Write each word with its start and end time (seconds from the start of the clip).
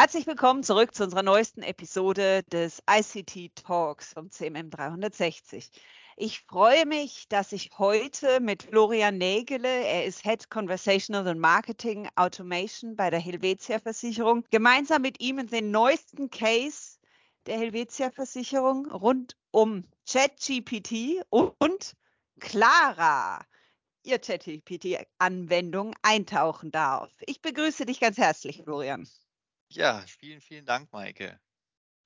Herzlich 0.00 0.28
willkommen 0.28 0.62
zurück 0.62 0.94
zu 0.94 1.02
unserer 1.02 1.24
neuesten 1.24 1.60
Episode 1.60 2.44
des 2.52 2.80
ICT 2.88 3.56
Talks 3.56 4.12
vom 4.12 4.30
CMM 4.30 4.70
360. 4.70 5.72
Ich 6.16 6.42
freue 6.42 6.86
mich, 6.86 7.26
dass 7.28 7.50
ich 7.50 7.76
heute 7.78 8.38
mit 8.38 8.62
Florian 8.62 9.18
Nägele, 9.18 9.66
er 9.66 10.04
ist 10.04 10.22
Head 10.22 10.50
Conversational 10.50 11.26
and 11.26 11.40
Marketing 11.40 12.08
Automation 12.14 12.94
bei 12.94 13.10
der 13.10 13.18
Helvetia 13.18 13.80
Versicherung, 13.80 14.44
gemeinsam 14.52 15.02
mit 15.02 15.20
ihm 15.20 15.40
in 15.40 15.48
den 15.48 15.72
neuesten 15.72 16.30
Case 16.30 17.00
der 17.46 17.58
Helvetia 17.58 18.12
Versicherung 18.12 18.88
rund 18.92 19.36
um 19.50 19.82
ChatGPT 20.08 21.24
und 21.28 21.96
Clara, 22.38 23.44
ihr 24.04 24.20
ChatGPT-Anwendung 24.20 25.92
eintauchen 26.02 26.70
darf. 26.70 27.10
Ich 27.26 27.42
begrüße 27.42 27.84
dich 27.84 27.98
ganz 27.98 28.16
herzlich, 28.16 28.62
Florian. 28.62 29.08
Ja, 29.70 30.04
vielen, 30.06 30.40
vielen 30.40 30.66
Dank, 30.66 30.92
Maike. 30.92 31.40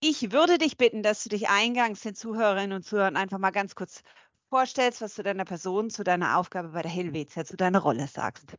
Ich 0.01 0.33
würde 0.33 0.59
dich 0.59 0.77
bitten, 0.77 1.03
dass 1.03 1.23
du 1.23 1.29
dich 1.31 1.49
eingangs 1.49 2.01
den 2.03 2.15
Zuhörerinnen 2.15 2.73
und 2.77 2.83
Zuhörern 2.85 3.17
einfach 3.17 3.39
mal 3.39 3.51
ganz 3.53 3.75
kurz 3.75 4.03
vorstellst, 4.51 5.01
was 5.01 5.15
zu 5.15 5.23
deiner 5.23 5.45
Person, 5.45 5.91
zu 5.91 6.05
deiner 6.05 6.37
Aufgabe 6.39 6.69
bei 6.71 6.83
der 6.83 6.91
Helvetia, 6.91 7.45
zu 7.45 7.57
deiner 7.57 7.79
Rolle 7.81 8.07
sagst. 8.07 8.57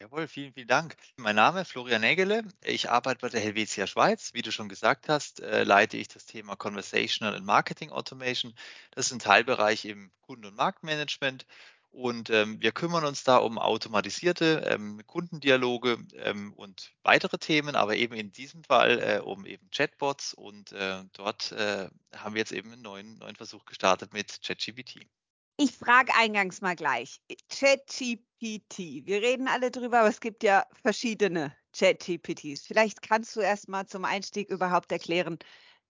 Jawohl, 0.00 0.26
vielen, 0.28 0.52
vielen 0.54 0.66
Dank. 0.66 0.96
Mein 1.16 1.36
Name 1.36 1.60
ist 1.60 1.72
Florian 1.72 2.00
Nägele. 2.00 2.42
Ich 2.64 2.88
arbeite 2.90 3.20
bei 3.20 3.28
der 3.28 3.40
Helvetia 3.40 3.86
Schweiz. 3.86 4.32
Wie 4.32 4.40
du 4.42 4.50
schon 4.50 4.68
gesagt 4.70 5.08
hast, 5.10 5.40
äh, 5.40 5.62
leite 5.64 5.98
ich 5.98 6.08
das 6.08 6.24
Thema 6.24 6.56
Conversational 6.56 7.34
and 7.36 7.44
Marketing 7.44 7.90
Automation. 7.90 8.54
Das 8.92 9.06
ist 9.06 9.12
ein 9.12 9.18
Teilbereich 9.18 9.84
im 9.84 10.10
Kunden- 10.22 10.46
und 10.46 10.56
Marktmanagement. 10.56 11.46
Und 11.90 12.30
ähm, 12.30 12.60
wir 12.60 12.70
kümmern 12.70 13.04
uns 13.04 13.24
da 13.24 13.38
um 13.38 13.58
automatisierte 13.58 14.64
ähm, 14.70 15.02
Kundendialoge 15.06 15.98
ähm, 16.14 16.52
und 16.54 16.92
weitere 17.02 17.36
Themen, 17.38 17.74
aber 17.74 17.96
eben 17.96 18.14
in 18.14 18.30
diesem 18.30 18.62
Fall 18.62 19.00
äh, 19.00 19.20
um 19.20 19.44
eben 19.44 19.68
Chatbots. 19.70 20.32
Und 20.32 20.72
äh, 20.72 21.02
dort 21.12 21.50
äh, 21.52 21.88
haben 22.14 22.34
wir 22.34 22.40
jetzt 22.40 22.52
eben 22.52 22.72
einen 22.72 22.82
neuen, 22.82 23.18
neuen 23.18 23.34
Versuch 23.34 23.64
gestartet 23.64 24.12
mit 24.12 24.40
ChatGPT. 24.42 25.00
Ich 25.56 25.72
frage 25.72 26.14
eingangs 26.14 26.60
mal 26.60 26.76
gleich. 26.76 27.20
ChatGPT. 27.50 28.78
Wir 29.04 29.20
reden 29.20 29.48
alle 29.48 29.70
drüber, 29.70 30.00
aber 30.00 30.08
es 30.08 30.20
gibt 30.20 30.42
ja 30.42 30.64
verschiedene 30.82 31.54
ChatGPTs. 31.76 32.66
Vielleicht 32.66 33.02
kannst 33.02 33.34
du 33.36 33.40
erst 33.40 33.68
mal 33.68 33.86
zum 33.86 34.04
Einstieg 34.04 34.48
überhaupt 34.48 34.90
erklären, 34.92 35.38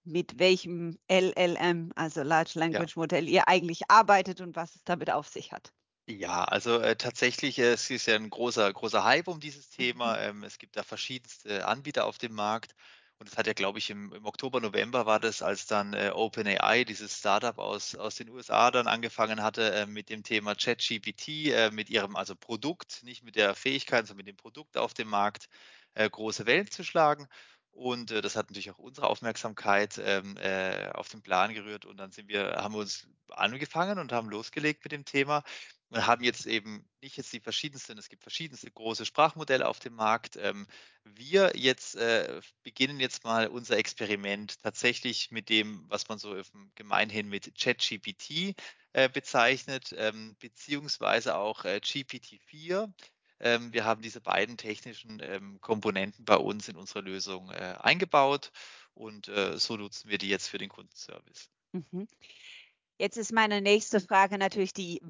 mit 0.04 0.38
welchem 0.38 0.98
LLM, 1.08 1.92
also 1.94 2.22
Large 2.22 2.58
Language 2.58 2.96
ja. 2.96 3.00
Modell, 3.00 3.28
ihr 3.28 3.48
eigentlich 3.48 3.82
arbeitet 3.88 4.40
und 4.40 4.56
was 4.56 4.74
es 4.74 4.82
damit 4.84 5.10
auf 5.10 5.28
sich 5.28 5.52
hat. 5.52 5.72
Ja, 6.18 6.44
also 6.44 6.80
äh, 6.80 6.96
tatsächlich, 6.96 7.58
äh, 7.58 7.72
es 7.72 7.88
ist 7.88 8.06
ja 8.06 8.16
ein 8.16 8.30
großer, 8.30 8.72
großer 8.72 9.04
Hype 9.04 9.28
um 9.28 9.38
dieses 9.38 9.70
Thema. 9.70 10.16
Mhm. 10.16 10.38
Ähm, 10.38 10.42
es 10.44 10.58
gibt 10.58 10.76
da 10.76 10.82
verschiedenste 10.82 11.66
Anbieter 11.66 12.04
auf 12.06 12.18
dem 12.18 12.34
Markt. 12.34 12.74
Und 13.18 13.28
es 13.28 13.36
hat 13.36 13.46
ja, 13.46 13.52
glaube 13.52 13.78
ich, 13.78 13.90
im, 13.90 14.12
im, 14.12 14.24
Oktober, 14.24 14.60
November 14.60 15.06
war 15.06 15.20
das, 15.20 15.42
als 15.42 15.66
dann 15.66 15.92
äh, 15.92 16.10
OpenAI, 16.12 16.84
dieses 16.84 17.18
Startup 17.18 17.56
aus, 17.58 17.94
aus 17.94 18.16
den 18.16 18.30
USA, 18.30 18.70
dann 18.70 18.88
angefangen 18.88 19.42
hatte 19.42 19.72
äh, 19.72 19.86
mit 19.86 20.08
dem 20.08 20.22
Thema 20.24 20.54
ChatGPT, 20.54 21.28
äh, 21.52 21.70
mit 21.70 21.90
ihrem 21.90 22.16
also 22.16 22.34
Produkt, 22.34 23.02
nicht 23.04 23.22
mit 23.22 23.36
der 23.36 23.54
Fähigkeit, 23.54 24.06
sondern 24.06 24.24
mit 24.24 24.28
dem 24.28 24.36
Produkt 24.36 24.76
auf 24.78 24.94
dem 24.94 25.08
Markt 25.08 25.48
äh, 25.94 26.08
große 26.08 26.46
Wellen 26.46 26.70
zu 26.70 26.82
schlagen. 26.82 27.28
Und 27.72 28.10
äh, 28.10 28.22
das 28.22 28.36
hat 28.36 28.50
natürlich 28.50 28.70
auch 28.70 28.78
unsere 28.78 29.08
Aufmerksamkeit 29.08 30.00
ähm, 30.02 30.36
äh, 30.38 30.88
auf 30.92 31.08
den 31.08 31.22
Plan 31.22 31.54
gerührt. 31.54 31.84
Und 31.84 31.98
dann 31.98 32.10
sind 32.10 32.28
wir, 32.28 32.56
haben 32.56 32.74
wir 32.74 32.80
uns 32.80 33.06
angefangen 33.28 33.98
und 33.98 34.12
haben 34.12 34.28
losgelegt 34.30 34.82
mit 34.84 34.92
dem 34.92 35.04
Thema. 35.04 35.44
Wir 35.90 36.06
haben 36.06 36.22
jetzt 36.22 36.46
eben 36.46 36.88
nicht 37.02 37.16
jetzt 37.16 37.32
die 37.32 37.40
verschiedensten, 37.40 37.98
es 37.98 38.08
gibt 38.08 38.22
verschiedenste 38.22 38.70
große 38.70 39.04
Sprachmodelle 39.04 39.66
auf 39.66 39.80
dem 39.80 39.94
Markt. 39.94 40.36
Ähm, 40.36 40.68
wir 41.02 41.52
jetzt 41.56 41.96
äh, 41.96 42.40
beginnen 42.62 43.00
jetzt 43.00 43.24
mal 43.24 43.48
unser 43.48 43.76
Experiment 43.76 44.60
tatsächlich 44.62 45.32
mit 45.32 45.48
dem, 45.48 45.84
was 45.88 46.08
man 46.08 46.18
so 46.18 46.40
gemeinhin 46.76 47.28
mit 47.28 47.58
ChatGPT 47.58 48.54
äh, 48.92 49.08
bezeichnet, 49.08 49.92
ähm, 49.96 50.36
beziehungsweise 50.38 51.36
auch 51.36 51.64
äh, 51.64 51.80
GPT-4. 51.82 52.92
Ähm, 53.40 53.72
wir 53.72 53.84
haben 53.84 54.00
diese 54.00 54.20
beiden 54.20 54.56
technischen 54.58 55.60
Komponenten 55.60 56.24
bei 56.24 56.36
uns 56.36 56.68
in 56.68 56.76
unsere 56.76 57.00
Lösung 57.00 57.50
eingebaut 57.50 58.52
und 58.92 59.30
so 59.54 59.78
nutzen 59.78 60.10
wir 60.10 60.18
die 60.18 60.28
jetzt 60.28 60.48
für 60.48 60.58
den 60.58 60.68
Kundenservice. 60.68 61.48
Mhm. 61.72 62.06
Jetzt 63.00 63.16
ist 63.16 63.32
meine 63.32 63.62
nächste 63.62 63.98
Frage 63.98 64.36
natürlich 64.36 64.74
die, 64.74 65.00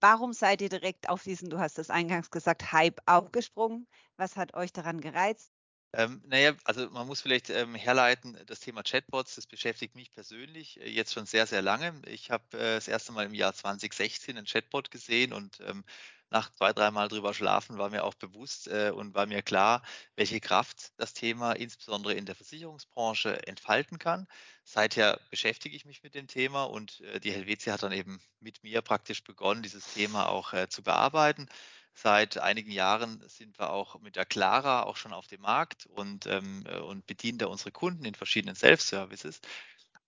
warum 0.00 0.32
seid 0.32 0.60
ihr 0.60 0.68
direkt 0.68 1.08
auf 1.08 1.22
diesen, 1.22 1.50
du 1.50 1.60
hast 1.60 1.78
es 1.78 1.88
eingangs 1.88 2.32
gesagt, 2.32 2.72
Hype 2.72 2.98
aufgesprungen? 3.06 3.86
Was 4.16 4.34
hat 4.34 4.54
euch 4.54 4.72
daran 4.72 5.00
gereizt? 5.00 5.52
Ähm, 5.92 6.20
naja, 6.26 6.56
also 6.64 6.90
man 6.90 7.06
muss 7.06 7.20
vielleicht 7.20 7.48
ähm, 7.50 7.76
herleiten, 7.76 8.36
das 8.46 8.58
Thema 8.58 8.82
Chatbots, 8.82 9.36
das 9.36 9.46
beschäftigt 9.46 9.94
mich 9.94 10.10
persönlich 10.10 10.80
äh, 10.80 10.90
jetzt 10.90 11.12
schon 11.12 11.26
sehr, 11.26 11.46
sehr 11.46 11.62
lange. 11.62 12.02
Ich 12.06 12.32
habe 12.32 12.44
äh, 12.58 12.74
das 12.74 12.88
erste 12.88 13.12
Mal 13.12 13.26
im 13.26 13.34
Jahr 13.34 13.54
2016 13.54 14.36
einen 14.36 14.44
Chatbot 14.44 14.90
gesehen 14.90 15.32
und 15.32 15.60
ähm, 15.60 15.84
nach 16.30 16.50
zwei, 16.50 16.72
dreimal 16.72 17.08
drüber 17.08 17.32
schlafen 17.34 17.78
war 17.78 17.90
mir 17.90 18.04
auch 18.04 18.14
bewusst 18.14 18.68
äh, 18.68 18.90
und 18.90 19.14
war 19.14 19.26
mir 19.26 19.42
klar, 19.42 19.82
welche 20.16 20.40
Kraft 20.40 20.92
das 20.96 21.14
Thema 21.14 21.52
insbesondere 21.52 22.14
in 22.14 22.26
der 22.26 22.34
Versicherungsbranche 22.34 23.46
entfalten 23.46 23.98
kann. 23.98 24.26
Seither 24.64 25.20
beschäftige 25.30 25.74
ich 25.74 25.84
mich 25.84 26.02
mit 26.02 26.14
dem 26.14 26.26
Thema 26.26 26.64
und 26.64 27.00
äh, 27.00 27.20
die 27.20 27.32
Helvetia 27.32 27.72
hat 27.72 27.82
dann 27.82 27.92
eben 27.92 28.20
mit 28.40 28.62
mir 28.62 28.82
praktisch 28.82 29.24
begonnen, 29.24 29.62
dieses 29.62 29.94
Thema 29.94 30.28
auch 30.28 30.52
äh, 30.52 30.68
zu 30.68 30.82
bearbeiten. 30.82 31.48
Seit 31.94 32.38
einigen 32.38 32.70
Jahren 32.70 33.20
sind 33.28 33.58
wir 33.58 33.70
auch 33.70 33.98
mit 34.00 34.14
der 34.14 34.24
Clara 34.24 34.84
auch 34.84 34.96
schon 34.96 35.12
auf 35.12 35.26
dem 35.26 35.40
Markt 35.40 35.86
und, 35.86 36.26
ähm, 36.26 36.64
äh, 36.66 36.78
und 36.78 37.06
bedienen 37.06 37.38
da 37.38 37.46
unsere 37.46 37.72
Kunden 37.72 38.04
in 38.04 38.14
verschiedenen 38.14 38.54
Self-Services. 38.54 39.40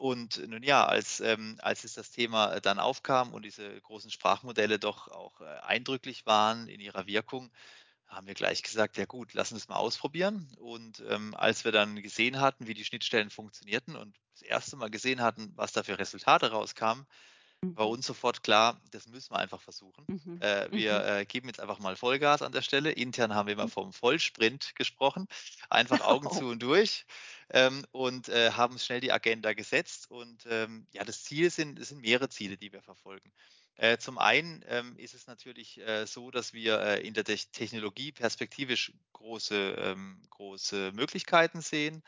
Und 0.00 0.48
nun 0.48 0.62
ja, 0.62 0.86
als, 0.86 1.20
ähm, 1.20 1.58
als 1.60 1.84
es 1.84 1.92
das 1.92 2.10
Thema 2.10 2.58
dann 2.60 2.78
aufkam 2.78 3.34
und 3.34 3.44
diese 3.44 3.78
großen 3.82 4.10
Sprachmodelle 4.10 4.78
doch 4.78 5.08
auch 5.08 5.42
äh, 5.42 5.44
eindrücklich 5.44 6.24
waren 6.24 6.68
in 6.68 6.80
ihrer 6.80 7.06
Wirkung, 7.06 7.52
haben 8.06 8.26
wir 8.26 8.32
gleich 8.32 8.62
gesagt, 8.62 8.96
ja 8.96 9.04
gut, 9.04 9.34
lassen 9.34 9.56
wir 9.56 9.58
es 9.58 9.68
mal 9.68 9.76
ausprobieren. 9.76 10.56
Und 10.58 11.04
ähm, 11.06 11.34
als 11.34 11.66
wir 11.66 11.72
dann 11.72 12.00
gesehen 12.00 12.40
hatten, 12.40 12.66
wie 12.66 12.72
die 12.72 12.86
Schnittstellen 12.86 13.28
funktionierten 13.28 13.94
und 13.94 14.16
das 14.32 14.40
erste 14.40 14.76
Mal 14.76 14.88
gesehen 14.88 15.20
hatten, 15.20 15.52
was 15.56 15.72
da 15.72 15.82
für 15.82 15.98
Resultate 15.98 16.50
rauskamen, 16.50 17.06
war 17.62 17.86
mhm. 17.86 17.92
uns 17.92 18.06
sofort 18.06 18.42
klar, 18.42 18.80
das 18.90 19.06
müssen 19.06 19.32
wir 19.32 19.38
einfach 19.38 19.60
versuchen. 19.60 20.04
Mhm. 20.06 20.40
Äh, 20.40 20.72
wir 20.72 20.98
mhm. 20.98 21.06
äh, 21.06 21.24
geben 21.26 21.48
jetzt 21.48 21.60
einfach 21.60 21.78
mal 21.78 21.94
Vollgas 21.96 22.42
an 22.42 22.52
der 22.52 22.62
Stelle. 22.62 22.90
Intern 22.90 23.34
haben 23.34 23.46
wir 23.46 23.52
immer 23.52 23.66
mhm. 23.66 23.70
vom 23.70 23.92
Vollsprint 23.92 24.74
gesprochen. 24.76 25.26
Einfach 25.68 26.00
Augen 26.00 26.26
oh. 26.26 26.34
zu 26.38 26.46
und 26.46 26.62
durch 26.62 27.04
ähm, 27.50 27.84
und 27.92 28.28
äh, 28.28 28.52
haben 28.52 28.78
schnell 28.78 29.00
die 29.00 29.12
Agenda 29.12 29.52
gesetzt. 29.52 30.10
Und 30.10 30.46
ähm, 30.48 30.86
ja, 30.92 31.04
das 31.04 31.24
Ziel 31.24 31.50
sind, 31.50 31.78
es 31.78 31.88
sind 31.88 32.00
mehrere 32.00 32.30
Ziele, 32.30 32.56
die 32.56 32.72
wir 32.72 32.82
verfolgen. 32.82 33.30
Äh, 33.76 33.98
zum 33.98 34.18
einen 34.18 34.64
ähm, 34.68 34.96
ist 34.96 35.14
es 35.14 35.26
natürlich 35.26 35.78
äh, 35.80 36.06
so, 36.06 36.30
dass 36.30 36.54
wir 36.54 36.80
äh, 36.80 37.06
in 37.06 37.14
der 37.14 37.24
Technologie 37.24 38.12
perspektivisch 38.12 38.92
große, 39.12 39.76
ähm, 39.78 40.22
große 40.30 40.92
Möglichkeiten 40.92 41.60
sehen 41.60 42.02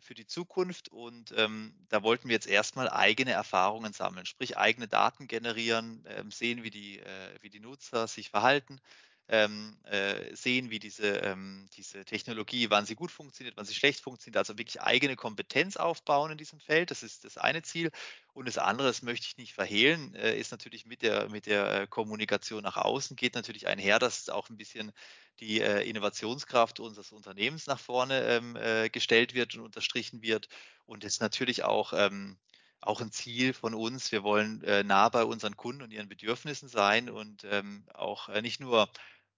für 0.00 0.14
die 0.14 0.26
Zukunft 0.26 0.88
und 0.88 1.32
ähm, 1.36 1.74
da 1.88 2.02
wollten 2.02 2.28
wir 2.28 2.34
jetzt 2.34 2.46
erstmal 2.46 2.88
eigene 2.88 3.32
Erfahrungen 3.32 3.92
sammeln, 3.92 4.26
sprich 4.26 4.56
eigene 4.56 4.88
Daten 4.88 5.28
generieren, 5.28 6.04
ähm, 6.08 6.30
sehen, 6.30 6.62
wie 6.62 6.70
die, 6.70 6.98
äh, 6.98 7.34
wie 7.40 7.50
die 7.50 7.60
Nutzer 7.60 8.06
sich 8.06 8.30
verhalten, 8.30 8.80
ähm, 9.28 9.76
äh, 9.84 10.34
sehen, 10.34 10.70
wie 10.70 10.78
diese, 10.78 11.06
ähm, 11.18 11.66
diese 11.76 12.04
Technologie, 12.04 12.70
wann 12.70 12.86
sie 12.86 12.94
gut 12.94 13.10
funktioniert, 13.10 13.56
wann 13.56 13.66
sie 13.66 13.74
schlecht 13.74 14.00
funktioniert, 14.00 14.38
also 14.38 14.56
wirklich 14.56 14.80
eigene 14.80 15.16
Kompetenz 15.16 15.76
aufbauen 15.76 16.30
in 16.32 16.38
diesem 16.38 16.60
Feld. 16.60 16.90
Das 16.90 17.02
ist 17.02 17.24
das 17.24 17.36
eine 17.36 17.62
Ziel. 17.62 17.90
Und 18.32 18.48
das 18.48 18.56
andere, 18.56 18.88
das 18.88 19.02
möchte 19.02 19.26
ich 19.26 19.36
nicht 19.36 19.52
verhehlen, 19.52 20.14
äh, 20.14 20.38
ist 20.38 20.50
natürlich 20.50 20.86
mit 20.86 21.02
der, 21.02 21.28
mit 21.28 21.46
der 21.46 21.82
äh, 21.82 21.86
Kommunikation 21.86 22.62
nach 22.62 22.76
außen, 22.78 23.16
geht 23.16 23.34
natürlich 23.34 23.66
einher, 23.66 23.98
dass 23.98 24.28
auch 24.30 24.48
ein 24.48 24.56
bisschen 24.56 24.92
die 25.40 25.60
äh, 25.60 25.88
Innovationskraft 25.88 26.80
unseres 26.80 27.12
Unternehmens 27.12 27.66
nach 27.66 27.78
vorne 27.78 28.22
ähm, 28.22 28.56
äh, 28.56 28.88
gestellt 28.88 29.34
wird 29.34 29.54
und 29.54 29.62
unterstrichen 29.62 30.22
wird. 30.22 30.48
Und 30.86 31.04
das 31.04 31.14
ist 31.14 31.20
natürlich 31.20 31.64
auch 31.64 31.92
ähm, 31.92 32.38
auch 32.80 33.00
ein 33.00 33.10
Ziel 33.10 33.52
von 33.52 33.74
uns. 33.74 34.12
Wir 34.12 34.22
wollen 34.22 34.62
äh, 34.62 34.84
nah 34.84 35.08
bei 35.08 35.24
unseren 35.24 35.56
Kunden 35.56 35.82
und 35.82 35.92
ihren 35.92 36.08
Bedürfnissen 36.08 36.68
sein 36.68 37.10
und 37.10 37.44
ähm, 37.44 37.84
auch 37.94 38.28
äh, 38.28 38.42
nicht 38.42 38.60
nur 38.60 38.88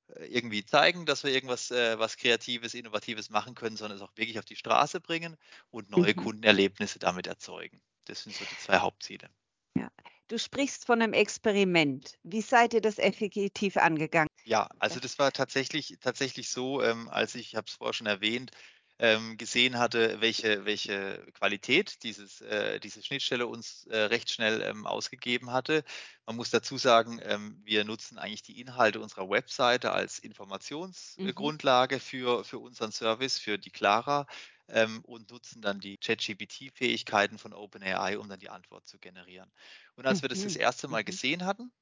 äh, 0.08 0.26
irgendwie 0.26 0.64
zeigen, 0.64 1.06
dass 1.06 1.24
wir 1.24 1.32
irgendwas 1.32 1.70
äh, 1.70 1.98
was 1.98 2.16
Kreatives, 2.16 2.74
Innovatives 2.74 3.30
machen 3.30 3.54
können, 3.54 3.76
sondern 3.76 3.96
es 3.96 4.02
auch 4.02 4.16
wirklich 4.16 4.38
auf 4.38 4.44
die 4.44 4.56
Straße 4.56 5.00
bringen 5.00 5.36
und 5.70 5.90
neue 5.90 6.14
mhm. 6.14 6.22
Kundenerlebnisse 6.22 6.98
damit 6.98 7.26
erzeugen. 7.26 7.80
Das 8.04 8.22
sind 8.22 8.34
so 8.34 8.44
die 8.44 8.58
zwei 8.58 8.78
Hauptziele. 8.78 9.30
Ja. 9.76 9.90
Du 10.28 10.38
sprichst 10.38 10.86
von 10.86 11.02
einem 11.02 11.12
Experiment. 11.12 12.16
Wie 12.22 12.40
seid 12.40 12.74
ihr 12.74 12.80
das 12.80 12.98
effektiv 12.98 13.76
angegangen? 13.76 14.28
Ja, 14.44 14.68
also 14.78 15.00
das 15.00 15.18
war 15.18 15.32
tatsächlich, 15.32 15.98
tatsächlich 16.00 16.50
so, 16.50 16.82
ähm, 16.82 17.08
als 17.08 17.34
ich, 17.34 17.48
ich 17.48 17.56
habe 17.56 17.66
es 17.66 17.74
vorher 17.74 17.94
schon 17.94 18.06
erwähnt, 18.06 18.52
ähm, 19.00 19.38
gesehen 19.38 19.78
hatte, 19.78 20.20
welche, 20.20 20.66
welche 20.66 21.26
Qualität 21.32 22.02
dieses, 22.02 22.42
äh, 22.42 22.78
diese 22.78 23.02
Schnittstelle 23.02 23.46
uns 23.46 23.86
äh, 23.86 23.96
recht 23.96 24.30
schnell 24.30 24.60
ähm, 24.60 24.86
ausgegeben 24.86 25.52
hatte. 25.52 25.84
Man 26.26 26.36
muss 26.36 26.50
dazu 26.50 26.76
sagen, 26.76 27.18
ähm, 27.24 27.58
wir 27.64 27.84
nutzen 27.84 28.18
eigentlich 28.18 28.42
die 28.42 28.60
Inhalte 28.60 29.00
unserer 29.00 29.30
Webseite 29.30 29.92
als 29.92 30.22
mhm. 30.22 30.28
Informationsgrundlage 30.28 31.96
mhm. 31.96 32.00
für, 32.00 32.44
für 32.44 32.58
unseren 32.58 32.92
Service, 32.92 33.38
für 33.38 33.58
die 33.58 33.70
Clara 33.70 34.26
ähm, 34.70 35.02
und 35.04 35.30
nutzen 35.30 35.62
dann 35.62 35.80
die 35.80 35.98
ChatGPT-Fähigkeiten 35.98 37.38
von 37.38 37.52
OpenAI, 37.54 38.18
um 38.18 38.28
dann 38.28 38.40
die 38.40 38.50
Antwort 38.50 38.86
zu 38.86 38.98
generieren. 38.98 39.52
Und 39.96 40.06
als 40.06 40.22
wir 40.22 40.28
das 40.28 40.42
das 40.42 40.54
Mhm. 40.54 40.56
erste 40.56 40.88
Mal 40.88 41.04
Mhm. 41.04 41.04
gesehen 41.04 41.44
hatten, 41.46 41.72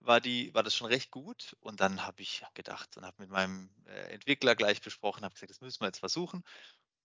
war, 0.00 0.20
die, 0.20 0.52
war 0.54 0.62
das 0.62 0.74
schon 0.74 0.88
recht 0.88 1.10
gut. 1.10 1.56
Und 1.60 1.80
dann 1.80 2.04
habe 2.06 2.22
ich 2.22 2.42
gedacht 2.54 2.96
und 2.96 3.04
habe 3.06 3.16
mit 3.22 3.30
meinem 3.30 3.70
äh, 3.86 4.12
Entwickler 4.14 4.54
gleich 4.56 4.80
besprochen, 4.82 5.24
habe 5.24 5.34
gesagt, 5.34 5.50
das 5.50 5.60
müssen 5.60 5.80
wir 5.80 5.86
jetzt 5.88 6.00
versuchen. 6.00 6.42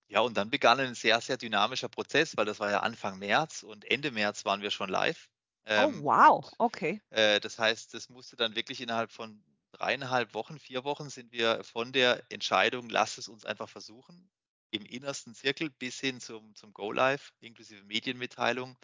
Ja, 0.10 0.22
und 0.22 0.38
dann 0.38 0.50
begann 0.50 0.80
ein 0.80 0.96
sehr, 0.96 1.22
sehr 1.22 1.38
dynamischer 1.38 1.90
Prozess, 1.90 2.38
weil 2.38 2.46
das 2.46 2.60
war 2.60 2.72
ja 2.72 2.82
Anfang 2.82 3.20
März 3.20 3.64
und 3.64 3.86
Ende 3.86 4.12
März 4.12 4.46
waren 4.46 4.62
wir 4.62 4.72
schon 4.72 4.90
live. 4.90 5.30
Oh, 5.78 5.90
Ähm, 5.90 6.04
wow, 6.04 6.52
und 6.58 6.58
okay. 6.60 7.00
äh, 7.12 7.40
das 7.40 7.60
heißt, 7.60 7.94
das 7.94 8.10
musste 8.10 8.36
dann 8.38 8.56
wirklich 8.56 8.82
innerhalb 8.82 9.12
von 9.12 9.44
dreieinhalb 9.72 10.34
Wochen, 10.34 10.60
vier 10.60 10.84
Wochen 10.86 11.10
sind 11.10 11.32
wir 11.34 11.64
von 11.64 11.94
der 11.94 12.24
Entscheidung, 12.32 12.90
lass 12.90 13.18
es 13.18 13.28
uns 13.30 13.46
einfach 13.46 13.70
versuchen, 13.70 14.32
im 14.72 14.86
innersten 14.86 15.36
Zirkel 15.36 15.70
bis 15.72 16.00
hin 16.00 16.20
zum, 16.22 16.56
zum 16.56 16.74
Go 16.74 16.92
Live, 16.92 17.34
inklusive 17.40 17.84
Medienmitteilung 17.86 18.78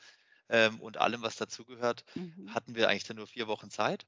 ähm, 0.49 0.81
und 0.81 0.97
allem, 0.97 1.21
was 1.23 1.37
dazugehört, 1.37 2.05
Mhm. 2.15 2.55
hatten 2.55 2.75
wir 2.75 2.89
eigentlich 2.89 3.05
dann 3.05 3.17
nur 3.17 3.27
vier 3.27 3.47
Wochen 3.47 3.69
Zeit. 3.71 4.07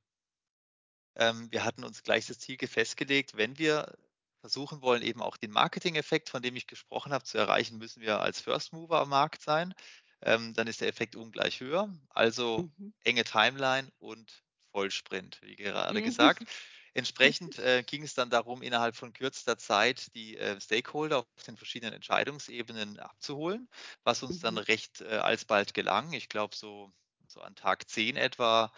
Ähm, 1.15 1.51
wir 1.51 1.63
hatten 1.63 1.83
uns 1.83 2.03
gleich 2.03 2.25
das 2.27 2.39
Ziel 2.39 2.57
festgelegt, 2.67 3.37
wenn 3.37 3.57
wir 3.57 3.97
versuchen 4.41 4.81
wollen, 4.81 5.01
eben 5.01 5.21
auch 5.21 5.37
den 5.37 5.51
Marketing-Effekt, 5.51 6.29
von 6.29 6.41
dem 6.41 6.55
ich 6.55 6.67
gesprochen 6.67 7.11
habe, 7.13 7.23
zu 7.23 7.37
erreichen, 7.37 7.77
müssen 7.77 8.01
wir 8.01 8.19
als 8.21 8.41
First 8.41 8.73
Mover 8.73 8.99
am 9.01 9.09
Markt 9.09 9.41
sein. 9.41 9.73
Ähm, 10.21 10.53
dann 10.53 10.67
ist 10.67 10.81
der 10.81 10.87
Effekt 10.89 11.15
ungleich 11.15 11.59
höher. 11.61 11.89
Also 12.09 12.69
Mhm. 12.77 12.91
enge 13.03 13.23
Timeline 13.23 13.89
und 13.97 14.43
Vollsprint, 14.71 15.39
wie 15.41 15.55
gerade 15.55 16.01
Mhm. 16.01 16.01
gesagt. 16.01 16.43
Entsprechend 16.95 17.59
äh, 17.59 17.83
ging 17.83 18.03
es 18.03 18.13
dann 18.15 18.29
darum, 18.31 18.61
innerhalb 18.63 18.95
von 18.95 19.13
kürzester 19.13 19.57
Zeit 19.57 20.13
die 20.15 20.37
äh, 20.37 20.59
Stakeholder 20.61 21.19
auf 21.19 21.43
den 21.45 21.57
verschiedenen 21.57 21.93
Entscheidungsebenen 21.93 22.99
abzuholen, 22.99 23.69
was 24.03 24.23
uns 24.23 24.39
dann 24.39 24.57
Mhm. 24.57 24.59
recht 24.59 25.01
äh, 25.01 25.17
alsbald 25.17 25.73
gelang. 25.75 26.13
Ich 26.13 26.29
glaube, 26.29 26.55
so, 26.55 26.91
so 27.27 27.41
an 27.41 27.55
Tag 27.55 27.87
10 27.89 28.15
etwa 28.17 28.71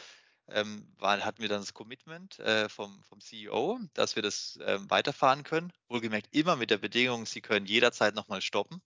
ähm, 0.50 0.94
war, 0.98 1.20
hatten 1.26 1.42
wir 1.42 1.50
dann 1.50 1.62
das 1.62 1.74
Commitment 1.74 2.40
äh, 2.40 2.70
vom, 2.70 3.04
vom 3.04 3.22
CEO, 3.22 3.80
dass 3.94 4.16
wir 4.16 4.24
das 4.24 4.58
ähm, 4.64 4.90
weiterfahren 4.90 5.44
können. 5.44 5.72
Wohlgemerkt 5.90 6.30
immer 6.36 6.56
mit 6.58 6.72
der 6.72 6.78
Bedingung, 6.80 7.26
Sie 7.28 7.42
können 7.42 7.66
jederzeit 7.68 8.16
nochmal 8.16 8.42
stoppen. 8.42 8.82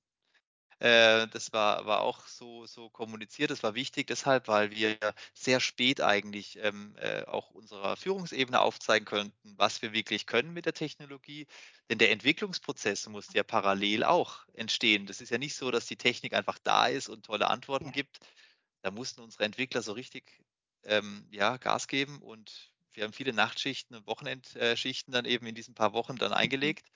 Äh, 0.81 1.28
das 1.28 1.54
war, 1.54 1.86
war 1.86 2.01
auch 2.01 2.25
so, 2.28 2.66
so 2.66 2.89
kommuniziert. 2.89 3.51
Das 3.51 3.62
war 3.63 3.75
wichtig 3.75 4.07
deshalb, 4.07 4.48
weil 4.48 4.72
wir 4.72 4.98
sehr 5.33 5.60
spät 5.60 6.01
eigentlich 6.01 6.57
ähm, 6.60 6.95
äh, 6.98 7.24
auch 7.25 7.51
unserer 7.51 7.95
Führungsebene 7.98 8.60
aufzeigen 8.60 9.06
könnten, 9.06 9.54
was 9.57 9.81
wir 9.83 9.94
wirklich 9.94 10.25
können 10.25 10.54
mit 10.54 10.66
der 10.66 10.74
Technologie. 10.74 11.48
Denn 11.89 12.00
der 12.00 12.12
Entwicklungsprozess 12.12 13.07
muss 13.10 13.33
ja 13.33 13.44
parallel 13.44 14.04
auch 14.04 14.45
entstehen. 14.54 15.06
Das 15.06 15.22
ist 15.22 15.30
ja 15.30 15.38
nicht 15.38 15.56
so, 15.56 15.69
dass 15.72 15.86
die 15.86 15.98
Technik 15.98 16.33
einfach 16.33 16.57
da 16.60 16.88
ist 16.88 17.10
und 17.10 17.25
tolle 17.25 17.50
Antworten 17.50 17.92
Ja. 17.92 17.92
gibt. 17.92 18.19
Da 18.83 18.92
mussten 18.92 19.22
unsere 19.22 19.45
Entwickler 19.45 19.81
so 19.83 19.94
richtig 19.94 20.44
ähm, 20.83 21.28
ja, 21.31 21.57
Gas 21.57 21.88
geben 21.88 22.22
und 22.22 22.74
wir 22.94 23.04
haben 23.06 23.13
viele 23.13 23.33
Nachtschichten 23.33 23.95
und 23.95 24.07
Wochenendschichten 24.07 25.13
dann 25.13 25.25
eben 25.25 25.45
in 25.48 25.56
diesen 25.56 25.75
paar 25.75 25.94
Wochen 25.94 26.18
dann 26.18 26.33
Mhm. 26.33 26.33
eingelegt. 26.33 26.89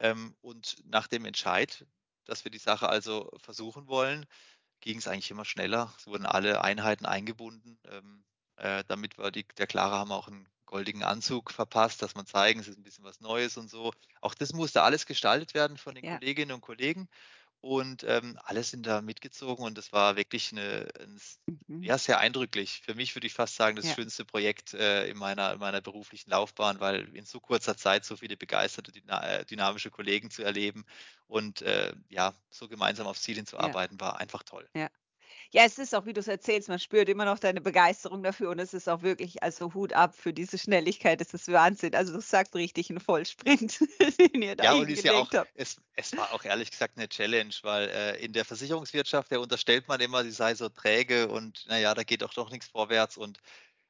Ähm, 0.00 0.36
und 0.42 0.82
nach 0.84 1.06
dem 1.08 1.24
Entscheid, 1.24 1.86
dass 2.24 2.44
wir 2.44 2.50
die 2.50 2.58
Sache 2.58 2.88
also 2.88 3.30
versuchen 3.38 3.88
wollen, 3.88 4.26
ging 4.80 4.98
es 4.98 5.08
eigentlich 5.08 5.30
immer 5.30 5.44
schneller. 5.44 5.94
Es 5.98 6.06
wurden 6.06 6.26
alle 6.26 6.62
Einheiten 6.62 7.06
eingebunden. 7.06 7.78
Ähm, 7.88 8.24
äh, 8.56 8.84
damit 8.88 9.18
war 9.18 9.30
die, 9.32 9.46
der 9.58 9.66
Clara 9.66 9.98
haben 9.98 10.12
auch 10.12 10.28
einen 10.28 10.48
goldigen 10.66 11.02
Anzug 11.04 11.50
verpasst, 11.52 12.02
dass 12.02 12.14
man 12.14 12.26
zeigen, 12.26 12.60
es 12.60 12.68
ist 12.68 12.78
ein 12.78 12.82
bisschen 12.84 13.04
was 13.04 13.20
Neues 13.20 13.56
und 13.58 13.70
so. 13.70 13.92
Auch 14.20 14.34
das 14.34 14.52
musste 14.54 14.82
alles 14.82 15.06
gestaltet 15.06 15.54
werden 15.54 15.76
von 15.78 15.94
den 15.94 16.04
Ja. 16.04 16.20
Kolleginnen 16.20 16.52
und 16.52 16.62
Kollegen. 16.62 17.08
Und 17.62 18.04
ähm, 18.04 18.38
alle 18.44 18.64
sind 18.64 18.86
da 18.86 19.00
mitgezogen 19.02 19.64
und 19.64 19.78
es 19.78 19.92
war 19.92 20.16
wirklich 20.16 20.52
eine, 20.52 20.88
ein, 21.00 21.18
Mhm. 21.46 21.84
ja, 21.84 21.96
sehr 21.98 22.18
eindrücklich. 22.20 22.82
Für 22.84 22.94
mich 22.94 23.14
würde 23.16 23.26
ich 23.28 23.34
fast 23.34 23.56
sagen, 23.56 23.76
das 23.76 23.88
Ja. 23.88 23.96
schönste 23.96 24.24
Projekt 24.24 24.74
äh, 24.74 25.06
in, 25.08 25.16
meiner, 25.18 25.52
in 25.54 25.58
meiner 25.60 25.80
beruflichen 25.80 26.30
Laufbahn, 26.30 26.80
weil 26.80 27.14
in 27.16 27.24
so 27.24 27.40
kurzer 27.40 27.76
Zeit 27.76 28.04
so 28.04 28.16
viele 28.16 28.36
begeisterte, 28.36 28.92
dyna 28.92 29.22
äh, 29.40 29.44
dynamische 29.46 29.90
Kollegen 29.90 30.30
zu 30.30 30.42
erleben 30.42 30.84
und 31.28 31.62
äh, 31.62 31.94
ja, 32.08 32.34
so 32.50 32.68
gemeinsam 32.68 33.06
aufs 33.06 33.22
Ziel 33.22 33.36
Ja. 33.58 33.76
hinzuarbeiten, 33.76 34.00
war 34.00 34.18
einfach 34.20 34.42
toll. 34.44 34.68
Ja. 34.74 34.90
Ja, 35.54 35.64
es 35.66 35.76
ist 35.78 35.94
auch, 35.94 36.06
wie 36.06 36.14
du 36.14 36.20
es 36.20 36.28
erzählst, 36.28 36.70
man 36.70 36.78
spürt 36.78 37.10
immer 37.10 37.26
noch 37.26 37.38
deine 37.38 37.60
Begeisterung 37.60 38.22
dafür 38.22 38.48
und 38.48 38.58
es 38.58 38.72
ist 38.72 38.88
auch 38.88 39.02
wirklich 39.02 39.42
also 39.42 39.74
Hut 39.74 39.92
ab 39.92 40.14
für 40.16 40.32
diese 40.32 40.56
Schnelligkeit, 40.56 41.20
das 41.20 41.34
ist 41.34 41.52
Wahnsinn. 41.52 41.94
Also, 41.94 42.14
du 42.14 42.20
sagst 42.22 42.54
richtig 42.54 42.88
'n 42.88 42.98
Vollsprint, 43.00 43.78
den 44.18 44.40
ihr 44.40 44.56
da 44.56 44.64
Ja, 44.64 44.74
und 44.74 44.88
ist 44.90 45.02
ja 45.04 45.14
auch 45.14 45.30
es 45.54 45.76
es 45.94 46.16
war 46.16 46.32
auch 46.32 46.44
ehrlich 46.44 46.70
gesagt 46.70 46.96
'ne 46.96 47.08
Challenge, 47.08 47.54
weil, 47.62 47.88
äh, 47.88 48.16
in 48.24 48.32
der 48.32 48.44
Versicherungswirtschaft, 48.44 49.30
der 49.30 49.40
unterstellt 49.40 49.88
man 49.88 50.00
immer, 50.00 50.22
sie 50.24 50.30
sei 50.30 50.54
so 50.54 50.68
träge 50.68 51.28
und 51.28 51.64
na 51.66 51.78
ja, 51.78 51.94
da 51.94 52.02
geht 52.04 52.22
doch 52.22 52.32
doch 52.34 52.50
nix 52.50 52.68
vorwärts 52.68 53.16
und, 53.16 53.38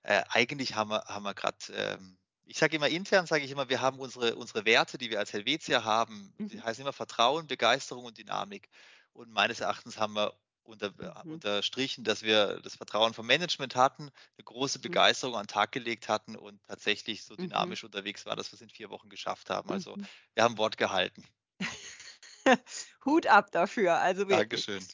äh, 0.03 0.23
eigentlich 0.31 0.75
haben 0.75 0.91
wir 0.91 1.05
haben 1.07 1.25
wir 1.25 1.35
grad, 1.35 1.71
ähm 1.75 2.19
ich 2.47 2.59
sage 2.59 2.77
immer 2.77 2.89
intern 2.89 3.27
sage 3.27 3.45
ich 3.45 3.51
immer, 3.53 3.69
wir 3.71 3.81
haben 3.81 4.01
unsere 4.01 4.37
unsere 4.37 4.65
Werte, 4.67 4.99
die 4.99 5.11
wir 5.11 5.19
als 5.21 5.33
Helvetia 5.33 5.85
haben, 5.85 6.37
die 6.51 6.61
Mhm. 6.61 6.63
heißen 6.63 6.83
immer 6.83 6.93
Vertrauen, 6.93 7.47
Begeisterung 7.47 8.05
und 8.07 8.19
Dynamik. 8.19 8.69
Und 9.15 9.31
meines 9.33 9.61
Erachtens 9.61 9.99
haben 9.99 10.15
wir 10.15 10.35
unter 10.65 10.93
äh, 10.99 11.23
Mhm. 11.25 11.43
unterstrichen, 11.43 12.05
dass 12.05 12.23
wir 12.23 12.61
das 12.63 12.77
Vertrauen 12.77 13.15
vom 13.15 13.27
Management 13.27 13.77
hatten, 13.77 14.05
'ne 14.39 14.45
große 14.45 14.79
Mhm. 14.85 15.03
Begeisterung 15.03 15.35
an 15.37 15.43
'n 15.45 15.49
Tag 15.49 15.73
gelegt 15.73 16.09
hatten 16.09 16.37
und 16.37 16.63
tatsächlich 16.67 17.25
so 17.25 17.37
Mhm. 17.39 17.77
dynamisch 17.77 17.85
unterwegs 17.85 18.27
waren, 18.27 18.37
dass 18.37 18.53
wir's 18.53 18.61
in 18.63 18.71
4 18.71 18.91
Wochen 18.91 19.09
geschafft 19.11 19.51
haben. 19.51 19.71
Also, 19.71 19.97
Mhm. 19.97 20.09
wir 20.35 20.45
haben 20.45 20.59
Wort 20.59 20.77
gehalten. 20.79 21.25
Hut 23.05 23.27
ab 23.27 23.51
dafür, 23.53 23.99
also 23.99 24.29
wirklich. 24.29 24.67
Dankeschön. 24.69 24.93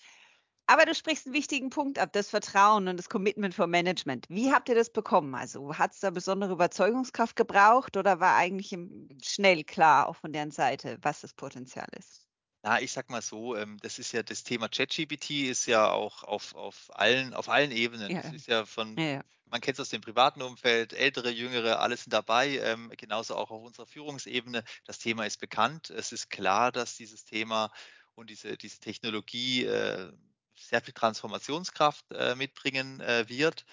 Aber 0.66 0.86
du 0.86 0.94
sprichst 0.94 1.26
'n 1.28 1.32
wichtigen 1.34 1.70
Punkt 1.70 1.98
ab, 1.98 2.12
das 2.12 2.30
Vertrauen 2.30 2.88
und 2.88 2.96
das 2.98 3.08
Commitment 3.10 3.54
vom 3.54 3.70
Management. 3.70 4.26
Wie 4.30 4.52
habt 4.52 4.68
ihr 4.70 4.76
das 4.76 4.90
bekommen? 4.92 5.34
Also, 5.34 5.76
hat's 5.78 6.00
da 6.00 6.10
besondere 6.10 6.52
Überzeugungskraft 6.54 7.36
gebraucht 7.36 7.96
oder 7.98 8.20
war 8.20 8.36
eigentlich 8.36 8.76
schnell 9.24 9.64
klar 9.64 10.08
auch 10.08 10.16
von 10.16 10.32
deren 10.32 10.52
Seite, 10.52 10.98
was 11.02 11.22
das 11.22 11.34
Potenzial 11.34 11.88
ist? 11.98 12.27
Na, 12.62 12.80
ich 12.80 12.90
sage 12.92 13.12
mal 13.12 13.22
so, 13.22 13.56
ähm, 13.56 13.78
das 13.82 13.98
ist 13.98 14.12
ja 14.12 14.22
das 14.22 14.42
Thema 14.42 14.68
ChatGPT 14.68 15.30
ist 15.48 15.66
ja 15.66 15.90
auch 15.90 16.24
auf 16.24 16.54
auf 16.54 16.90
allen 16.94 17.32
auf 17.34 17.48
allen 17.48 17.70
Ebenen. 17.70 18.14
Ja, 18.14 18.20
Das 18.20 18.32
ist 18.32 18.48
ja 18.48 18.66
ja, 18.66 18.66
von 18.66 19.00
ja. 19.02 19.22
man 19.44 19.60
kennt's 19.60 19.80
aus 19.80 19.88
dem 19.90 20.00
privaten 20.02 20.42
Umfeld, 20.42 20.92
Ältere, 20.92 21.30
Jüngere, 21.30 21.78
alle 21.80 21.96
sind 21.96 22.12
dabei, 22.12 22.58
ähm, 22.58 22.92
genauso 22.96 23.36
auch 23.36 23.50
auf 23.50 23.62
unserer 23.62 23.86
Führungsebene. 23.86 24.64
Das 24.84 24.98
Thema 24.98 25.24
ist 25.24 25.38
bekannt. 25.40 25.88
Es 25.90 26.12
ist 26.12 26.30
klar, 26.30 26.72
dass 26.72 26.96
dieses 26.96 27.24
Thema 27.24 27.70
und 28.14 28.28
diese 28.28 28.56
diese 28.56 28.80
Technologie, 28.80 29.64
äh, 29.64 30.12
sehr 30.58 30.82
viel 30.82 30.94
Transformationskraft, 30.94 32.06
äh, 32.12 32.34
mitbringen, 32.34 33.00
äh, 33.00 33.28
wird. 33.28 33.64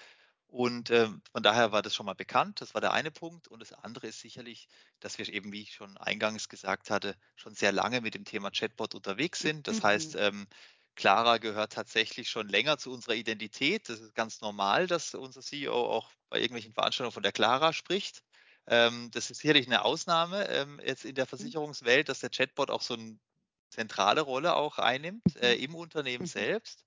Und, 0.50 0.90
ähm, 0.90 1.22
von 1.32 1.42
daher 1.42 1.72
war 1.72 1.82
das 1.82 1.94
schon 1.94 2.06
mal 2.06 2.14
bekannt. 2.14 2.60
Das 2.60 2.72
war 2.74 2.80
der 2.80 2.92
eine 2.92 3.10
Punkt. 3.10 3.48
Und 3.48 3.60
das 3.60 3.72
andere 3.72 4.06
ist 4.06 4.20
sicherlich, 4.20 4.68
dass 5.00 5.18
wir 5.18 5.28
eben, 5.28 5.52
wie 5.52 5.62
ich 5.62 5.72
schon 5.74 5.96
eingangs 5.96 6.48
gesagt 6.48 6.90
hatte, 6.90 7.16
schon 7.34 7.54
sehr 7.54 7.72
lange 7.72 8.00
mit 8.00 8.14
dem 8.14 8.24
Thema 8.24 8.50
Chatbot 8.50 8.94
unterwegs 8.94 9.40
sind. 9.42 9.66
Das 9.66 9.82
heißt, 9.82 10.14
Mhm. 10.14 10.16
ähm, 10.16 10.46
Clara 10.94 11.38
gehört 11.38 11.72
tatsächlich 11.72 12.30
schon 12.30 12.48
länger 12.48 12.78
zu 12.78 12.92
unserer 12.92 13.14
Identität. 13.16 13.88
Das 13.88 14.00
ist 14.00 14.14
ganz 14.14 14.40
normal, 14.40 14.86
dass 14.86 15.14
unser 15.14 15.42
CEO 15.42 15.74
auch 15.74 16.12
bei 16.30 16.38
irgendwelchen 16.38 16.72
Veranstaltungen 16.74 17.12
von 17.12 17.22
der 17.24 17.32
Clara 17.32 17.72
spricht. 17.72 18.22
Ähm, 18.68 19.10
das 19.12 19.30
ist 19.30 19.38
sicherlich 19.40 19.66
'ne 19.66 19.84
Ausnahme, 19.84 20.48
ähm, 20.48 20.80
jetzt 20.84 21.04
in 21.04 21.14
der 21.16 21.26
Mhm. 21.38 21.56
Versicherungswelt, 21.56 22.08
dass 22.08 22.20
der 22.20 22.30
Chatbot 22.30 22.70
auch 22.70 22.82
so 22.82 22.94
'n 22.94 23.20
zentrale 23.70 24.22
Rolle 24.22 24.54
auch 24.56 24.78
einnimmt, 24.78 25.36
äh, 25.36 25.54
Mhm. 25.54 25.56
im 25.56 25.74
Unternehmen 25.74 26.24
Mhm. 26.24 26.26
selbst. 26.26 26.84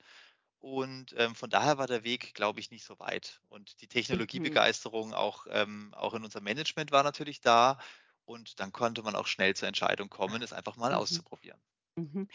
Und, 0.60 1.14
ähm, 1.18 1.36
von 1.36 1.50
daher 1.50 1.78
war 1.78 1.88
der 1.88 2.04
Weg, 2.04 2.34
glaube 2.34 2.60
ich, 2.60 2.72
nicht 2.72 2.84
so 2.86 2.98
weit. 3.00 3.42
Und 3.50 3.82
die 3.82 3.88
Mhm. 4.10 4.60
Technologiebegeisterung 4.68 5.14
auch 5.14 5.46
ähm, 5.50 5.94
auch 5.96 6.14
in 6.14 6.24
unserem 6.24 6.44
Management 6.46 6.92
war 6.92 7.04
natürlich 7.04 7.42
da. 7.42 7.78
Und 8.26 8.60
dann 8.60 8.72
konnte 8.74 9.02
man 9.04 9.16
auch 9.16 9.28
schnell 9.28 9.56
zur 9.56 9.68
Entscheidung 9.70 10.10
kommen, 10.10 10.42
es 10.42 10.54
einfach 10.54 10.76
mal 10.78 10.94
Mhm. 10.94 10.94
auszuprobieren. 10.94 11.62
Mhm. 11.98 12.28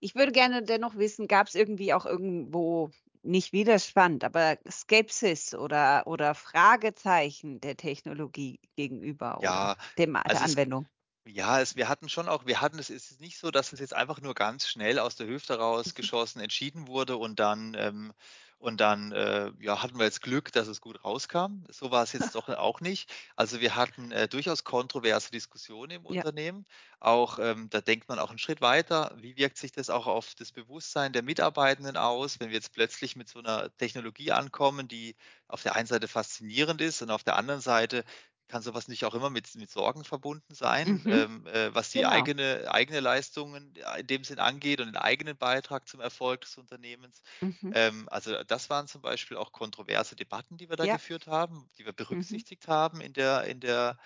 Ich 0.00 0.14
würde 0.16 0.32
gerne 0.32 0.62
dennoch 0.64 0.96
wissen, 0.96 1.28
gab's 1.28 1.54
irgendwie 1.54 1.94
auch 1.94 2.06
irgendwo 2.06 2.90
nicht 3.22 3.52
Widerstand, 3.52 4.24
aber 4.24 4.58
Skepsis 4.70 5.54
oder 5.54 6.06
oder 6.06 6.34
Fragezeichen 6.34 7.60
der 7.60 7.76
Technologie 7.76 8.60
gegenüber 8.76 9.42
oder 9.42 9.68
Ja, 9.68 9.76
dem 9.98 10.16
A 10.16 10.24
der 10.30 10.42
also 10.42 10.44
es 10.44 10.56
Anwendung? 10.58 10.88
Ja, 11.30 11.60
es 11.60 11.76
wir 11.76 11.88
hatten 11.90 12.08
schon 12.08 12.26
auch 12.26 12.46
wir 12.46 12.62
hatten 12.62 12.78
es 12.78 12.88
ist 12.88 13.20
nicht 13.20 13.36
so, 13.38 13.50
dass 13.50 13.74
es 13.74 13.80
jetzt 13.80 13.92
einfach 13.92 14.18
nur 14.22 14.32
ganz 14.34 14.66
schnell 14.66 14.98
aus 14.98 15.14
der 15.14 15.26
Hüfte 15.26 15.58
rausgeschossen 15.58 16.40
entschieden 16.40 16.86
wurde 16.86 17.18
und 17.18 17.38
dann 17.38 17.74
ähm, 17.74 18.12
und 18.60 18.80
dann, 18.80 19.12
äh, 19.12 19.52
ja, 19.60 19.82
hatten 19.84 19.98
wir 19.98 20.04
jetzt 20.06 20.20
Glück, 20.20 20.50
dass 20.50 20.66
es 20.66 20.80
gut 20.80 21.04
rauskam. 21.04 21.62
So 21.70 21.92
war 21.92 22.02
es 22.02 22.12
jetzt 22.12 22.34
doch 22.34 22.48
auch 22.48 22.80
nicht. 22.80 23.08
Also, 23.36 23.60
wir 23.60 23.76
hatten, 23.76 24.10
äh, 24.10 24.26
durchaus 24.26 24.64
kontroverse 24.64 25.30
Diskussionen 25.30 25.92
im 25.92 26.06
Ja. 26.08 26.22
Unternehmen. 26.22 26.66
Auch, 26.98 27.38
ähm, 27.38 27.70
da 27.70 27.80
denkt 27.80 28.08
man 28.08 28.18
auch 28.18 28.32
'n 28.32 28.38
Schritt 28.38 28.60
weiter. 28.60 29.14
Wie 29.16 29.36
wirkt 29.36 29.58
sich 29.58 29.70
das 29.70 29.90
auch 29.90 30.08
auf 30.08 30.34
das 30.34 30.50
Bewusstsein 30.50 31.12
der 31.12 31.22
Mitarbeitenden 31.22 31.96
aus, 31.96 32.40
wenn 32.40 32.48
wir 32.48 32.56
jetzt 32.56 32.72
plötzlich 32.72 33.14
mit 33.14 33.28
so 33.28 33.38
'ner 33.40 33.70
Technologie 33.76 34.32
ankommen, 34.32 34.88
die 34.88 35.14
auf 35.46 35.62
der 35.62 35.76
einen 35.76 35.86
Seite 35.86 36.08
faszinierend 36.08 36.80
ist 36.80 37.00
und 37.00 37.10
auf 37.12 37.22
der 37.22 37.36
anderen 37.36 37.60
Seite 37.60 38.02
kann 38.48 38.62
sowas 38.62 38.88
nicht 38.88 39.04
auch 39.04 39.14
immer 39.14 39.30
mit, 39.30 39.54
mit 39.56 39.70
Sorgen 39.70 40.04
verbunden 40.04 40.54
sein, 40.54 41.04
Mhm. 41.04 41.08
ähm, 41.08 41.46
äh, 41.46 41.74
was 41.74 41.90
die 41.90 42.06
Genau. 42.06 42.06
eigene, 42.06 42.70
eigene 42.70 43.00
Leistungen 43.00 43.74
in 43.98 44.06
dem 44.06 44.24
Sinn 44.24 44.38
angeht 44.38 44.80
und 44.80 44.86
den 44.88 44.96
eigenen 44.96 45.36
Beitrag 45.38 45.88
zum 45.88 46.00
Erfolg 46.00 46.42
des 46.42 46.56
Unternehmens. 46.56 47.20
Mhm. 47.42 47.72
Ähm, 47.72 48.08
also 48.10 48.42
das 48.44 48.70
waren 48.70 48.88
zum 48.88 49.02
Beispiel 49.02 49.36
auch 49.36 49.52
kontroverse 49.52 50.16
Debatten, 50.16 50.56
die 50.56 50.68
wir 50.70 50.76
da 50.76 50.86
Ja. 50.86 50.88
geführt 50.88 51.26
haben, 51.26 51.70
die 51.78 51.84
wir 51.86 51.92
Mhm. 52.10 52.40
berücksichtigt 52.40 52.68
haben 52.68 53.00
in 53.00 53.12
der, 53.12 53.44
in 53.44 53.60
der, 53.60 53.98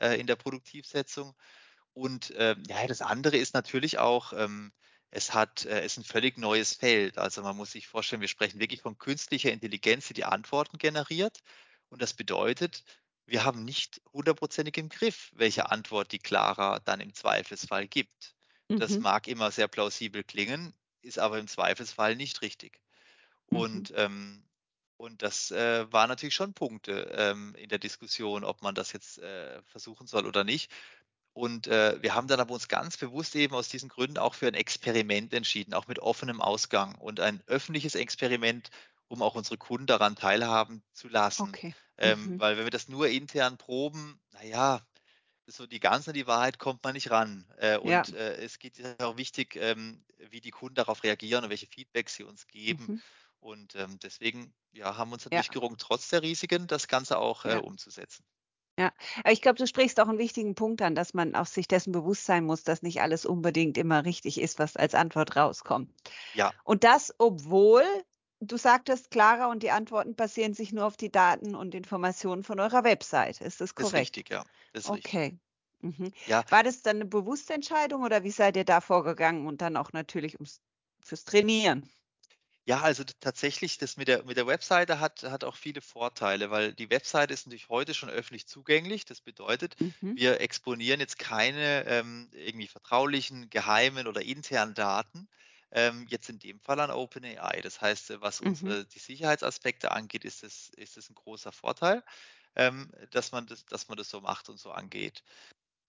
äh, 0.00 0.18
in 0.20 0.26
der 0.26 0.36
Produktivsetzung. 0.36 1.34
Und 1.92 2.32
ähm, 2.36 2.62
ja, 2.68 2.86
das 2.86 3.02
andere 3.02 3.36
ist 3.36 3.54
natürlich 3.54 3.98
auch, 3.98 4.32
ähm, 4.32 4.72
es 5.10 5.34
hat, 5.34 5.64
äh, 5.64 5.84
ist 5.84 5.96
ein 5.98 6.04
völlig 6.04 6.38
neues 6.38 6.74
Feld. 6.74 7.18
Also 7.18 7.42
man 7.42 7.56
muss 7.56 7.72
sich 7.72 7.86
vorstellen, 7.88 8.20
wir 8.20 8.28
sprechen 8.28 8.60
wirklich 8.60 8.82
von 8.82 8.98
künstlicher 8.98 9.50
Intelligenz, 9.52 10.06
die 10.08 10.14
die 10.14 10.24
Antworten 10.24 10.78
generiert. 10.78 11.40
Und 11.88 12.02
das 12.02 12.14
bedeutet, 12.14 12.84
wir 13.28 13.44
haben 13.44 13.64
nicht 13.64 14.00
hundertprozentig 14.12 14.76
im 14.78 14.88
Griff, 14.88 15.30
welche 15.34 15.70
Antwort 15.70 16.12
die 16.12 16.18
Clara 16.18 16.80
dann 16.80 17.00
im 17.00 17.14
Zweifelsfall 17.14 17.86
gibt. 17.88 18.34
Das 18.76 18.98
Mhm. 18.98 19.02
mag 19.02 19.28
immer 19.28 19.50
sehr 19.50 19.68
plausibel 19.68 20.24
klingen, 20.24 20.74
ist 21.02 21.18
aber 21.18 21.38
im 21.38 21.48
Zweifelsfall 21.48 22.16
nicht 22.16 22.42
richtig. 22.42 22.80
Mhm. 23.50 23.58
Und, 23.58 23.92
ähm, 23.96 24.48
und 24.96 25.22
das 25.22 25.50
äh, 25.50 25.90
war 25.92 26.06
natürlich 26.06 26.34
schon 26.34 26.54
Punkte 26.54 27.10
ähm, 27.16 27.54
in 27.56 27.68
der 27.68 27.78
Diskussion, 27.78 28.44
ob 28.44 28.62
man 28.62 28.74
das 28.74 28.92
jetzt 28.92 29.18
äh, 29.18 29.62
versuchen 29.62 30.06
soll 30.06 30.26
oder 30.26 30.44
nicht. 30.44 30.72
Und 31.34 31.68
äh, 31.68 32.02
wir 32.02 32.14
haben 32.14 32.28
dann 32.28 32.40
aber 32.40 32.54
uns 32.54 32.68
ganz 32.68 32.96
bewusst 32.96 33.36
eben 33.36 33.54
aus 33.54 33.68
diesen 33.68 33.88
Gründen 33.88 34.18
auch 34.18 34.34
für 34.34 34.48
ein 34.48 34.54
Experiment 34.54 35.32
entschieden, 35.34 35.74
auch 35.74 35.86
mit 35.86 36.00
offenem 36.00 36.40
Ausgang 36.40 36.96
und 36.96 37.20
ein 37.20 37.42
öffentliches 37.46 37.94
Experiment, 37.94 38.70
um 39.08 39.22
auch 39.22 39.34
unsere 39.34 39.58
Kunden 39.58 39.86
daran 39.86 40.16
teilhaben 40.16 40.84
zu 40.92 41.08
lassen. 41.08 41.58
Okay. 41.58 41.74
Ähm, 41.98 42.32
Mhm. 42.32 42.38
weil 42.38 42.56
wenn 42.56 42.64
wir 42.66 42.70
das 42.70 42.88
nur 42.88 43.08
intern 43.08 43.58
proben, 43.58 44.20
naja, 44.32 44.82
so 45.46 45.66
die 45.66 45.80
ganz 45.80 46.06
an 46.08 46.14
die 46.14 46.26
Wahrheit 46.26 46.58
kommt 46.58 46.84
man 46.84 46.94
nicht 46.94 47.10
ran. 47.10 47.50
Äh, 47.58 47.78
Ja. 47.82 48.04
und 48.04 48.12
äh, 48.12 48.36
es 48.36 48.58
geht 48.58 48.78
ja 48.78 48.94
auch 49.00 49.16
wichtig, 49.16 49.56
ähm, 49.56 50.04
wie 50.18 50.40
die 50.40 50.50
Kunden 50.50 50.74
darauf 50.74 51.02
reagieren 51.04 51.44
und 51.44 51.50
welche 51.50 51.66
Feedbacks 51.66 52.14
sie 52.16 52.24
uns 52.24 52.46
geben. 52.46 52.90
Mhm. 52.90 53.02
Und 53.40 53.74
ähm, 53.76 53.98
deswegen 54.00 54.54
ja, 54.72 54.96
haben 54.96 55.10
wir 55.10 55.14
uns 55.14 55.24
Ja. 55.30 55.44
natürlich 55.44 55.50
gerungen, 55.50 55.78
trotz 55.78 56.08
der 56.10 56.22
Risiken 56.22 56.66
das 56.66 56.88
Ganze 56.88 57.18
auch 57.18 57.44
äh, 57.46 57.54
Ja. 57.54 57.62
umzusetzen. 57.62 58.24
Ja. 58.78 58.92
Aber 59.24 59.32
ich 59.32 59.42
glaube, 59.42 59.58
du 59.58 59.66
sprichst 59.66 59.98
auch 60.00 60.08
einen 60.08 60.18
wichtigen 60.18 60.54
Punkt 60.54 60.80
an, 60.82 60.94
dass 60.94 61.12
man 61.12 61.34
auch 61.34 61.46
sich 61.46 61.66
dessen 61.66 61.90
bewusst 61.92 62.24
sein 62.26 62.44
muss, 62.44 62.62
dass 62.62 62.82
nicht 62.82 63.00
alles 63.00 63.26
unbedingt 63.26 63.76
immer 63.76 64.04
richtig 64.04 64.40
ist, 64.40 64.58
was 64.60 64.76
als 64.76 64.94
Antwort 64.94 65.34
rauskommt. 65.36 65.90
Ja, 66.32 66.52
Und 66.64 66.84
das, 66.84 67.14
obwohl 67.18 67.84
du 68.40 68.56
sagtest, 68.56 69.10
Clara 69.10 69.50
und 69.50 69.62
die 69.62 69.70
Antworten 69.70 70.14
basieren 70.16 70.54
sich 70.54 70.72
nur 70.72 70.86
auf 70.86 70.96
die 70.96 71.10
Daten 71.12 71.54
und 71.54 71.74
Informationen 71.74 72.42
von 72.44 72.60
eurer 72.60 72.84
Website. 72.84 73.40
Ist 73.40 73.60
das 73.60 73.74
ist 73.76 73.94
korrekt? 73.94 74.12
richtig, 74.12 74.30
ja. 74.30 74.44
Das 74.72 74.86
ist 74.86 74.92
richtig. 74.92 75.18
Okay. 75.18 75.38
Mhm. 75.82 76.12
Ja, 76.26 76.44
War 76.48 76.62
das 76.64 76.82
dann 76.82 76.98
'ne 77.00 77.06
bewusste 77.06 77.54
Entscheidung 77.54 78.02
oder 78.04 78.24
wie 78.24 78.30
seid 78.32 78.56
ihr 78.56 78.64
da 78.66 78.80
vorgegangen 78.82 79.46
und 79.48 79.60
dann 79.62 79.76
auch 79.76 79.92
natürlich 79.92 80.36
ums 80.36 80.62
fürs 81.04 81.24
Trainieren? 81.24 81.88
Ja, 82.66 82.82
also 82.82 83.02
tatsächlich, 83.20 83.78
das 83.78 83.96
mit 83.96 84.08
der 84.08 84.24
mit 84.24 84.36
der 84.36 84.46
Webseite 84.46 85.00
hat 85.00 85.22
hat 85.22 85.42
auch 85.42 85.56
viele 85.56 85.80
Vorteile, 85.80 86.50
weil 86.50 86.74
die 86.74 86.90
Webseite 86.90 87.32
ist 87.32 87.46
natürlich 87.46 87.68
heute 87.70 87.94
schon 87.94 88.10
öffentlich 88.10 88.46
zugänglich. 88.46 89.04
Das 89.06 89.20
bedeutet, 89.22 89.76
Mhm. 89.80 90.14
wir 90.14 90.40
exponieren 90.42 91.00
jetzt 91.00 91.18
keine, 91.18 91.84
ähm, 91.86 92.28
irgendwie 92.32 92.68
vertraulichen, 92.68 93.48
geheimen 93.48 94.06
oder 94.06 94.20
internen 94.22 94.74
Daten, 94.74 95.28
ähm, 95.72 96.06
jetzt 96.08 96.28
in 96.30 96.38
dem 96.38 96.60
Fall 96.60 96.80
an 96.80 96.90
OpenAI. 96.90 97.60
Das 97.62 97.80
heißt, 97.80 98.10
äh, 98.10 98.20
was 98.20 98.40
Mhm. 98.44 98.78
unsere 98.80 98.86
die 98.86 98.98
Sicherheitsaspekte 98.98 99.92
angeht, 99.92 100.24
ist 100.24 100.42
es 100.44 100.70
ist 100.70 100.96
es 100.96 101.10
'n 101.10 101.14
großer 101.14 101.52
Vorteil, 101.52 102.02
ähm, 102.56 102.90
dass 103.10 103.32
man 103.32 103.46
das 103.46 103.64
dass 103.66 103.88
man 103.88 103.98
das 103.98 104.10
so 104.10 104.20
macht 104.20 104.48
und 104.48 104.58
so 104.58 104.72
angeht. 104.72 105.22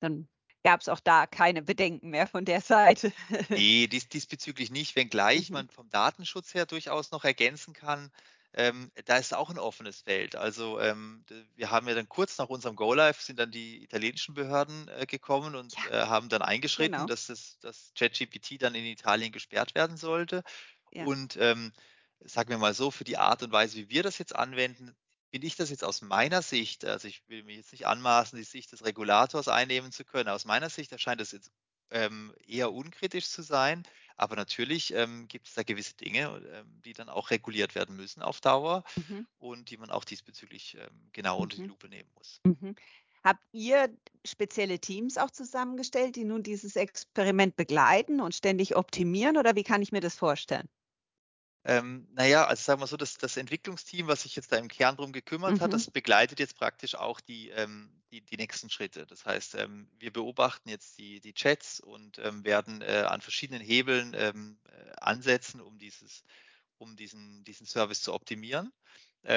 Dann 0.01 0.27
gab's 0.63 0.87
auch 0.89 0.99
da 0.99 1.25
keine 1.27 1.61
Bedenken 1.61 2.09
mehr 2.09 2.27
von 2.27 2.45
der 2.45 2.61
Seite. 2.61 3.11
Ne, 3.51 3.87
dies 3.87 4.07
diesbezüglich 4.09 4.69
nicht, 4.69 4.95
wenngleich 4.95 5.51
Mhm. 5.59 5.67
man 5.67 5.69
vom 5.69 5.89
Datenschutz 5.89 6.53
her 6.53 6.65
durchaus 6.67 7.09
noch 7.11 7.23
ergänzen 7.25 7.73
kann, 7.73 8.11
ähm, 8.53 8.91
da 9.05 9.17
ist 9.17 9.33
auch 9.33 9.49
'n 9.51 9.59
offenes 9.59 10.01
Feld. 10.01 10.35
Also, 10.35 10.79
ähm, 10.79 11.23
wir 11.55 11.71
haben 11.71 11.87
ja 11.87 11.95
dann 11.95 12.09
kurz 12.09 12.37
nach 12.37 12.49
unserem 12.49 12.75
Go 12.75 12.93
Live 12.93 13.21
sind 13.21 13.39
dann 13.39 13.51
die 13.51 13.83
italienischen 13.83 14.33
Behörden, 14.33 14.87
äh, 14.89 15.05
gekommen 15.05 15.55
und, 15.55 15.75
Ja, 15.75 15.83
äh, 15.85 16.01
haben 16.07 16.29
dann 16.29 16.41
eingeschritten, 16.41 17.05
genau. 17.05 17.07
dass 17.07 17.27
das 17.27 17.59
dass 17.59 17.91
ChatGPT 17.97 18.61
dann 18.61 18.75
in 18.75 18.85
Italien 18.85 19.31
gesperrt 19.31 19.75
werden 19.75 19.97
sollte. 19.97 20.43
Ja. 20.91 21.05
Und, 21.05 21.37
ähm, 21.39 21.73
sagen 22.19 22.49
wir 22.49 22.57
mal 22.57 22.73
so, 22.73 22.91
für 22.91 23.03
die 23.05 23.17
Art 23.17 23.43
und 23.43 23.51
Weise, 23.51 23.77
wie 23.77 23.89
wir 23.89 24.03
das 24.03 24.17
jetzt 24.17 24.35
anwenden, 24.35 24.95
finde 25.31 25.47
ich 25.47 25.55
das 25.55 25.69
jetzt 25.69 25.83
aus 25.83 26.01
meiner 26.01 26.41
Sicht 26.41 26.85
also, 26.85 27.07
ich 27.07 27.27
will 27.29 27.43
mir 27.43 27.55
jetzt 27.57 27.71
nicht 27.71 27.87
anmaßen, 27.87 28.37
die 28.37 28.43
Sicht 28.43 28.71
des 28.71 28.83
Regulators 28.85 29.47
einnehmen 29.47 29.91
zu 29.91 30.05
können. 30.05 30.29
Aus 30.29 30.45
meiner 30.45 30.69
Sicht 30.69 30.91
erscheint 30.91 31.21
das 31.21 31.31
jetzt 31.31 31.51
ähm, 31.91 32.33
eher 32.45 32.71
unkritisch 32.73 33.29
zu 33.29 33.41
sein. 33.43 33.83
Aber 34.19 34.35
natürlich 34.35 34.93
ähm, 34.93 35.27
gibt 35.27 35.47
es 35.47 35.53
da 35.55 35.63
gewisse 35.63 35.95
Dinge, 35.95 36.41
ähm, 36.53 36.81
die 36.83 36.93
dann 36.93 37.09
auch 37.09 37.31
reguliert 37.31 37.75
werden 37.75 37.95
müssen 37.95 38.21
auf 38.21 38.41
Dauer 38.41 38.83
Mhm. 38.97 39.25
und 39.39 39.69
die 39.71 39.77
man 39.77 39.91
auch 39.91 40.05
diesbezüglich 40.05 40.75
ähm, 40.79 41.09
genau 41.13 41.41
unter 41.41 41.57
die 41.57 41.63
Mhm. 41.63 41.69
Lupe 41.69 41.89
nehmen 41.89 42.11
muss. 42.15 42.41
Mhm. 42.45 42.75
Habt 43.23 43.43
ihr 43.53 43.97
spezielle 44.25 44.79
Teams 44.79 45.17
auch 45.17 45.31
zusammengestellt, 45.31 46.15
die 46.17 46.25
nun 46.25 46.43
dieses 46.43 46.75
Experiment 46.77 47.55
begleiten 47.57 48.21
und 48.21 48.35
ständig 48.35 48.75
optimieren 48.77 49.37
oder 49.37 49.55
wie 49.55 49.63
kann 49.63 49.81
ich 49.83 49.91
mir 49.93 50.01
das 50.01 50.15
vorstellen? 50.15 50.69
Ähm, 51.65 52.07
na 52.13 52.25
ja, 52.25 52.45
also 52.47 52.63
sagen 52.63 52.81
wir 52.81 52.87
so, 52.87 52.95
das 52.97 53.17
das 53.17 53.35
Entwicklungsteam, 53.37 54.07
was 54.07 54.23
sich 54.23 54.35
jetzt 54.35 54.51
da 54.51 54.57
im 54.57 54.69
Kern 54.69 54.95
drum 54.95 55.11
gekümmert 55.11 55.59
hat, 55.59 55.73
Mhm. 55.73 55.73
das 55.73 55.91
begleitet 55.91 56.39
jetzt 56.39 56.55
praktisch 56.57 56.95
auch 56.95 57.19
die 57.19 57.49
ähm, 57.49 58.01
die 58.11 58.21
die 58.21 58.37
nächsten 58.37 58.69
Schritte. 58.69 59.05
Das 59.05 59.25
heißt, 59.25 59.55
ähm, 59.55 59.91
wir 59.99 60.11
beobachten 60.13 60.69
jetzt 60.69 60.97
die 60.97 61.19
die 61.19 61.33
Chats 61.33 61.79
und, 61.81 62.17
ähm, 62.19 62.45
werden, 62.45 62.81
äh, 62.81 63.03
an 63.07 63.21
verschiedenen 63.21 63.61
Hebeln, 63.61 64.13
ähm, 64.15 64.59
äh, 64.69 64.91
ansetzen, 65.01 65.59
um 65.61 65.77
dieses 65.77 66.23
um 66.77 66.95
diesen 66.95 67.43
diesen 67.43 67.65
Service 67.67 68.01
zu 68.03 68.13
optimieren. 68.13 68.71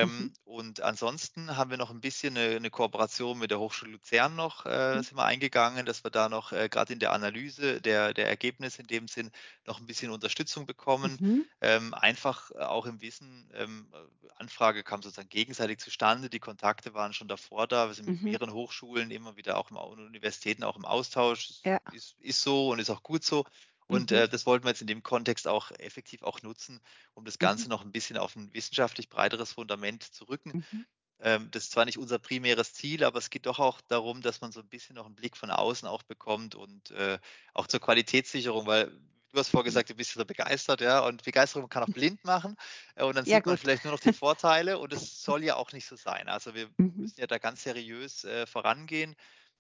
Mhm. 0.00 0.28
Ähm, 0.28 0.34
und 0.44 0.80
ansonsten 0.80 1.56
haben 1.56 1.70
wir 1.70 1.76
noch 1.76 1.90
ein 1.90 2.00
bisschen 2.00 2.36
eine 2.36 2.60
'ne 2.60 2.70
Kooperation 2.70 3.38
mit 3.38 3.50
der 3.50 3.58
Hochschule 3.58 3.90
Luzern 3.92 4.36
noch 4.36 4.64
äh, 4.64 4.92
Mhm. 4.92 5.02
sind 5.02 5.16
wir 5.16 5.24
eingegangen, 5.24 5.84
dass 5.86 6.04
wir 6.04 6.10
da 6.12 6.28
noch, 6.28 6.52
äh, 6.52 6.68
grad 6.68 6.90
in 6.90 7.00
der 7.00 7.12
Analyse 7.12 7.80
der 7.80 8.14
der 8.14 8.28
Ergebnisse 8.28 8.82
in 8.82 8.86
dem 8.86 9.08
Sinn 9.08 9.32
noch 9.66 9.80
ein 9.80 9.86
bisschen 9.86 10.10
Unterstützung 10.12 10.66
bekommen. 10.66 11.18
Mhm. 11.18 11.42
Ähm, 11.60 11.94
einfach 11.94 12.50
äh, 12.52 12.58
auch 12.58 12.86
im 12.86 13.00
Wissen, 13.00 13.50
ähm, 13.54 13.92
äh, 13.92 14.28
Anfrage 14.36 14.84
kam 14.84 15.02
sozusagen 15.02 15.28
gegenseitig 15.28 15.78
zustande. 15.80 16.30
Die 16.30 16.40
Kontakte 16.40 16.94
waren 16.94 17.12
schon 17.12 17.28
davor 17.28 17.66
da. 17.66 17.88
Wir 17.88 17.94
sind 17.94 18.06
mit 18.06 18.20
Mhm. 18.20 18.36
mehreren 18.38 18.52
Hochschulen 18.52 19.10
immer 19.10 19.36
wieder 19.36 19.58
auch 19.58 19.70
und 19.70 19.98
Universitäten 20.00 20.62
auch 20.64 20.76
im 20.76 20.84
Austausch. 20.84 21.52
Ja. 21.64 21.78
ist 21.88 22.14
ist 22.20 22.42
so 22.42 22.68
und 22.70 22.78
ist 22.78 22.90
auch 22.90 23.02
gut 23.02 23.24
so. 23.24 23.44
Und, 23.92 24.10
Mhm. 24.10 24.12
äh, 24.12 24.28
das 24.28 24.46
wollten 24.46 24.64
wir 24.64 24.70
jetzt 24.70 24.80
in 24.82 24.86
dem 24.86 25.02
Kontext 25.02 25.48
auch 25.48 25.70
effektiv 25.72 26.22
auch 26.22 26.42
nutzen, 26.42 26.80
um 27.14 27.24
das 27.24 27.38
Mhm. 27.40 27.62
Ganze 27.62 27.68
noch 27.68 27.82
ein 27.84 27.92
bisschen 27.92 28.16
auf 28.18 28.36
ein 28.36 28.52
wissenschaftlich 28.54 29.08
breiteres 29.08 29.52
Fundament 29.52 30.02
zu 30.04 30.24
rücken. 30.24 30.54
Mhm. 30.54 30.82
Ähm, 31.20 31.50
das 31.50 31.64
ist 31.64 31.72
zwar 31.72 31.84
nicht 31.84 31.98
unser 31.98 32.18
primäres 32.18 32.74
Ziel, 32.74 33.04
aber 33.04 33.18
es 33.18 33.30
geht 33.30 33.46
doch 33.46 33.58
auch 33.60 33.80
darum, 33.82 34.22
dass 34.22 34.40
man 34.40 34.52
so 34.52 34.60
ein 34.60 34.68
bisschen 34.68 34.96
noch 34.96 35.06
einen 35.06 35.14
Blick 35.14 35.36
von 35.36 35.50
außen 35.50 35.86
auch 35.88 36.02
bekommt 36.02 36.54
und, 36.54 36.90
äh, 36.90 37.18
auch 37.54 37.66
zur 37.68 37.80
Qualitätssicherung, 37.80 38.66
weil 38.66 38.90
du 39.30 39.38
hast 39.38 39.48
vorher 39.50 39.64
Mhm. 39.64 39.64
gesagt, 39.64 39.90
du 39.90 39.94
bist 39.94 40.12
so 40.12 40.24
begeistert, 40.24 40.80
ja, 40.80 41.00
und 41.00 41.22
Begeisterung 41.24 41.68
kann 41.68 41.82
auch 41.84 41.90
blind 41.90 42.24
machen, 42.24 42.56
äh, 42.96 43.04
und 43.04 43.14
dann 43.16 43.24
Ja 43.24 43.40
sieht 43.40 43.46
man 43.46 43.56
gut. 43.56 43.58
vielleicht 43.58 43.84
nur 43.84 43.92
noch 43.92 44.00
die 44.00 44.12
Vorteile 44.12 44.78
und 44.78 44.92
das 44.92 45.22
soll 45.22 45.44
ja 45.44 45.56
auch 45.56 45.72
nicht 45.72 45.86
so 45.86 45.96
sein. 45.96 46.28
Also, 46.28 46.54
wir 46.54 46.70
müssen 46.98 47.20
ja 47.20 47.26
da 47.26 47.38
ganz 47.38 47.62
seriös, 47.62 48.24
äh, 48.24 48.46
vorangehen, 48.46 49.14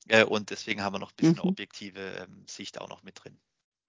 äh, 0.08 0.24
und 0.24 0.50
deswegen 0.50 0.82
haben 0.82 0.94
wir 0.94 0.98
noch 1.00 1.12
ein 1.12 1.16
bisschen 1.16 1.40
objektive, 1.40 2.00
ähm, 2.28 2.46
Sicht 2.48 2.80
auch 2.80 2.88
noch 2.88 3.02
mit 3.02 3.22
drin. 3.24 3.40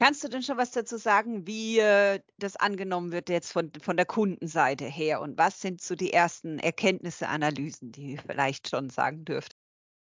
Kannst 0.03 0.22
du 0.24 0.27
denn 0.27 0.43
schon 0.43 0.57
was 0.57 0.72
dazu 0.72 0.98
sagen, 0.98 1.48
wie, 1.48 1.79
äh, 1.79 2.19
das 2.38 2.57
angenommen 2.57 3.12
wird 3.13 3.29
jetzt 3.29 3.51
von 3.53 3.72
von 3.81 3.95
der 3.95 4.05
Kundenseite 4.05 4.86
her? 4.86 5.22
Und 5.22 5.38
was 5.38 5.62
sind 5.62 5.81
so 5.81 5.95
die 5.95 6.12
ersten 6.12 6.60
Erkenntnisse, 6.60 7.27
Analysen, 7.29 7.91
die 7.93 8.12
ihr 8.13 8.22
vielleicht 8.22 8.69
schon 8.69 8.89
sagen 8.89 9.24
dürft? 9.25 9.55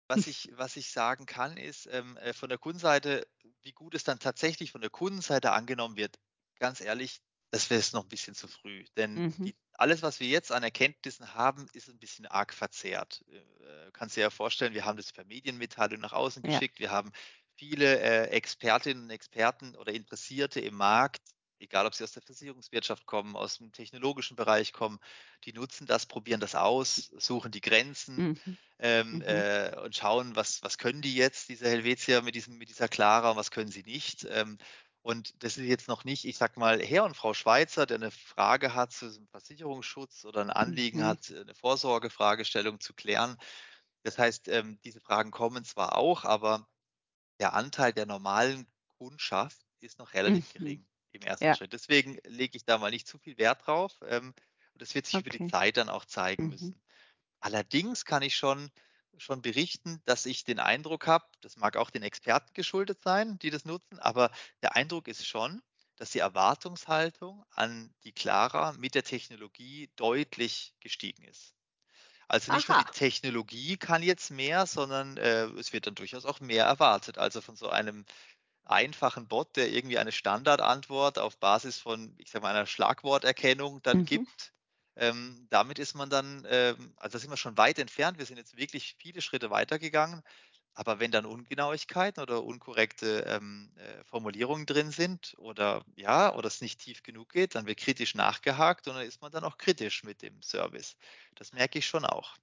Was 0.07 0.27
ich 0.27 0.49
was 0.53 0.75
ich 0.75 0.91
sagen 0.91 1.25
kann, 1.25 1.57
ist, 1.57 1.87
ähm, 1.91 2.17
äh, 2.17 2.33
von 2.33 2.49
der 2.49 2.57
Kundenseite, 2.57 3.25
wie 3.61 3.71
gut 3.71 3.95
es 3.95 4.03
dann 4.03 4.19
tatsächlich 4.19 4.71
von 4.71 4.81
der 4.81 4.89
Kundenseite 4.89 5.51
angenommen 5.53 5.95
wird, 5.95 6.17
ganz 6.59 6.81
ehrlich, 6.81 7.21
das 7.51 7.69
wäre 7.69 7.79
jetzt 7.79 7.93
noch 7.93 8.03
ein 8.03 8.09
bisschen 8.09 8.35
zu 8.35 8.47
früh. 8.47 8.85
Denn 8.97 9.23
Mhm. 9.23 9.45
die 9.45 9.55
alles, 9.75 10.01
was 10.01 10.19
wir 10.19 10.27
jetzt 10.27 10.51
an 10.51 10.61
Erkenntnissen 10.63 11.33
haben, 11.33 11.67
ist 11.73 11.89
ein 11.89 11.97
bisschen 11.99 12.25
arg 12.27 12.53
verzerrt. 12.53 13.23
Äh, 13.29 13.91
kannst 13.93 14.15
dir 14.17 14.21
ja 14.21 14.29
vorstellen, 14.29 14.73
wir 14.73 14.85
haben 14.85 14.97
das 14.97 15.11
per 15.13 15.25
Medienmitteilung 15.25 15.99
nach 16.01 16.13
außen 16.13 16.43
Ja. 16.43 16.61
geschickt. 16.61 16.79
Wir 16.79 16.91
haben 16.91 17.11
viele, 17.57 17.99
äh, 17.99 18.27
Expertinnen 18.29 19.03
und 19.05 19.09
Experten 19.11 19.75
oder 19.75 19.93
Interessierte 19.93 20.59
im 20.61 20.75
Markt, 20.75 21.21
egal 21.59 21.85
ob 21.85 21.93
sie 21.95 22.03
aus 22.03 22.11
der 22.13 22.21
Versicherungswirtschaft 22.23 23.05
kommen, 23.05 23.35
aus 23.35 23.57
dem 23.57 23.71
technologischen 23.71 24.35
Bereich 24.35 24.73
kommen, 24.73 24.99
die 25.45 25.53
nutzen 25.53 25.87
das, 25.87 26.05
probieren 26.05 26.39
das 26.41 26.55
aus, 26.55 27.11
suchen 27.17 27.51
die 27.51 27.61
Grenzen, 27.61 28.25
Mhm. 28.25 28.57
ähm, 28.79 29.21
Mhm. 29.27 29.43
äh, 29.45 29.75
und 29.79 29.95
schauen, 29.95 30.35
was 30.35 30.61
was 30.63 30.77
können 30.77 31.01
die 31.01 31.15
jetzt, 31.15 31.49
diese 31.49 31.69
Helvetia 31.69 32.21
mit 32.21 32.35
diesem 32.35 32.57
mit 32.57 32.69
dieser 32.69 32.87
Clara 32.89 33.31
und 33.31 33.37
was 33.37 33.51
können 33.51 33.71
sie 33.71 33.83
nicht. 33.83 34.25
Ähm, 34.29 34.57
und 35.01 35.43
das 35.43 35.57
ist 35.57 35.65
jetzt 35.67 35.87
noch 35.89 36.05
nicht, 36.05 36.25
ich 36.25 36.37
sag 36.37 36.57
mal, 36.57 36.81
Herr 36.81 37.03
und 37.05 37.15
Frau 37.17 37.33
Schweizer, 37.33 37.85
der 37.85 37.97
eine 37.97 38.11
Frage 38.11 38.73
hat 38.73 38.93
zu 38.93 39.07
diesem 39.07 39.27
Versicherungsschutz 39.27 40.23
oder 40.25 40.41
ein 40.41 40.49
Anliegen 40.49 41.03
Mhm. 41.03 41.05
hat, 41.05 41.29
äh, 41.29 41.43
'ne 41.45 41.53
Vorsorgefragestellung 41.55 42.79
zu 42.79 42.93
klären. 42.93 43.37
Das 44.03 44.17
heißt, 44.17 44.47
ähm, 44.49 44.79
diese 44.83 44.99
Fragen 45.01 45.31
kommen 45.31 45.65
zwar 45.65 45.97
auch, 45.97 46.23
aber 46.25 46.67
der 47.39 47.53
Anteil 47.53 47.93
der 47.93 48.05
normalen 48.05 48.67
Kundschaft 48.87 49.61
ist 49.79 49.99
noch 49.99 50.13
relativ 50.13 50.49
Mhm. 50.49 50.49
gering 50.49 50.87
im 51.11 51.23
ersten 51.23 51.51
Ja. 51.51 51.55
Schritt. 51.55 51.73
Deswegen 51.73 52.17
lege 52.25 52.57
ich 52.57 52.65
da 52.65 52.77
mal 52.77 52.91
nicht 52.91 53.07
zu 53.07 53.17
viel 53.19 53.37
Wert 53.37 53.67
drauf. 53.67 53.99
Ähm, 54.03 54.29
und 54.73 54.81
das 54.81 54.95
wird 54.95 55.05
sich 55.07 55.19
über 55.19 55.29
die 55.29 55.41
Okay. 55.41 55.51
Zeit 55.51 55.77
dann 55.77 55.89
auch 55.89 56.05
zeigen 56.05 56.47
Mhm. 56.47 56.47
müssen. 56.47 56.81
Allerdings 57.41 58.05
kann 58.05 58.23
ich 58.23 58.35
schon 58.35 58.71
schon 59.17 59.43
berichten, 59.43 60.01
dass 60.05 60.25
ich 60.25 60.43
den 60.43 60.59
Eindruck 60.59 61.05
habe, 61.07 61.25
das 61.41 61.55
mag 61.57 61.77
auch 61.77 61.91
den 61.91 62.01
Experten 62.03 62.53
geschuldet 62.53 63.03
sein, 63.03 63.37
die 63.39 63.51
das 63.51 63.63
nutzen, 63.65 63.99
aber 63.99 64.31
der 64.63 64.75
Eindruck 64.75 65.07
ist 65.07 65.27
schon, 65.27 65.61
dass 65.97 66.09
die 66.11 66.19
Erwartungshaltung 66.19 67.43
an 67.51 67.93
die 68.05 68.13
Clara 68.13 68.73
mit 68.73 68.95
der 68.95 69.03
Technologie 69.03 69.91
deutlich 69.95 70.73
gestiegen 70.79 71.23
ist. 71.25 71.53
Also 72.33 72.51
nicht 72.51 72.67
nur 72.67 72.75
die 72.75 72.85
Aha. 72.85 72.91
Technologie 72.91 73.77
kann 73.77 74.01
jetzt 74.03 74.31
mehr, 74.31 74.65
sondern 74.65 75.17
äh, 75.17 75.45
es 75.59 75.71
wird 75.73 75.87
dann 75.87 75.95
durchaus 75.95 76.25
auch 76.25 76.39
mehr 76.39 76.65
erwartet. 76.65 77.17
Also 77.19 77.41
von 77.41 77.55
so 77.55 77.69
einem 77.69 78.05
einfachen 78.65 79.27
Bot, 79.27 79.55
der 79.57 79.71
irgendwie 79.71 79.97
eine 79.99 80.11
Standardantwort 80.13 81.19
auf 81.19 81.37
Basis 81.39 81.79
von, 81.79 82.15
ich 82.19 82.31
sage 82.31 82.43
mal, 82.43 82.51
einer 82.55 82.65
Schlagworterkennung 82.67 83.81
dann 83.83 84.03
Mhm. 84.03 84.05
gibt. 84.05 84.53
Ähm, 84.97 85.47
damit 85.51 85.79
ist 85.79 85.95
man 85.95 86.09
dann, 86.09 86.45
ähm, 86.49 86.93
also 86.97 87.13
da 87.13 87.19
sind 87.19 87.31
wir 87.31 87.37
schon 87.37 87.57
weit 87.57 87.79
entfernt. 87.79 88.17
Wir 88.19 88.25
sind 88.27 88.37
jetzt 88.37 88.57
wirklich 88.57 88.95
viele 88.99 89.21
Schritte 89.21 89.49
weitergegangen. 89.51 90.23
Aber 90.75 90.99
wenn 90.99 91.11
dann 91.11 91.25
Ungenauigkeiten 91.25 92.21
oder 92.21 92.43
unkorrekte 92.43 93.25
ähm, 93.27 93.71
äh, 93.77 94.03
Formulierungen 94.05 94.65
drin 94.65 94.91
sind 94.91 95.35
oder 95.37 95.83
ja, 95.95 96.33
oder 96.35 96.47
es 96.47 96.61
nicht 96.61 96.79
tief 96.81 97.03
genug 97.03 97.29
geht, 97.29 97.55
dann 97.55 97.65
wird 97.67 97.79
kritisch 97.79 98.15
nachgehakt 98.15 98.87
und 98.87 98.95
dann 98.95 99.05
ist 99.05 99.21
man 99.21 99.31
dann 99.31 99.43
auch 99.43 99.57
kritisch 99.57 100.03
mit 100.03 100.21
dem 100.21 100.41
Service. 100.41 100.95
Das 101.35 101.53
merke 101.53 101.79
ich 101.79 101.85
schon 101.87 102.05
auch. 102.05 102.35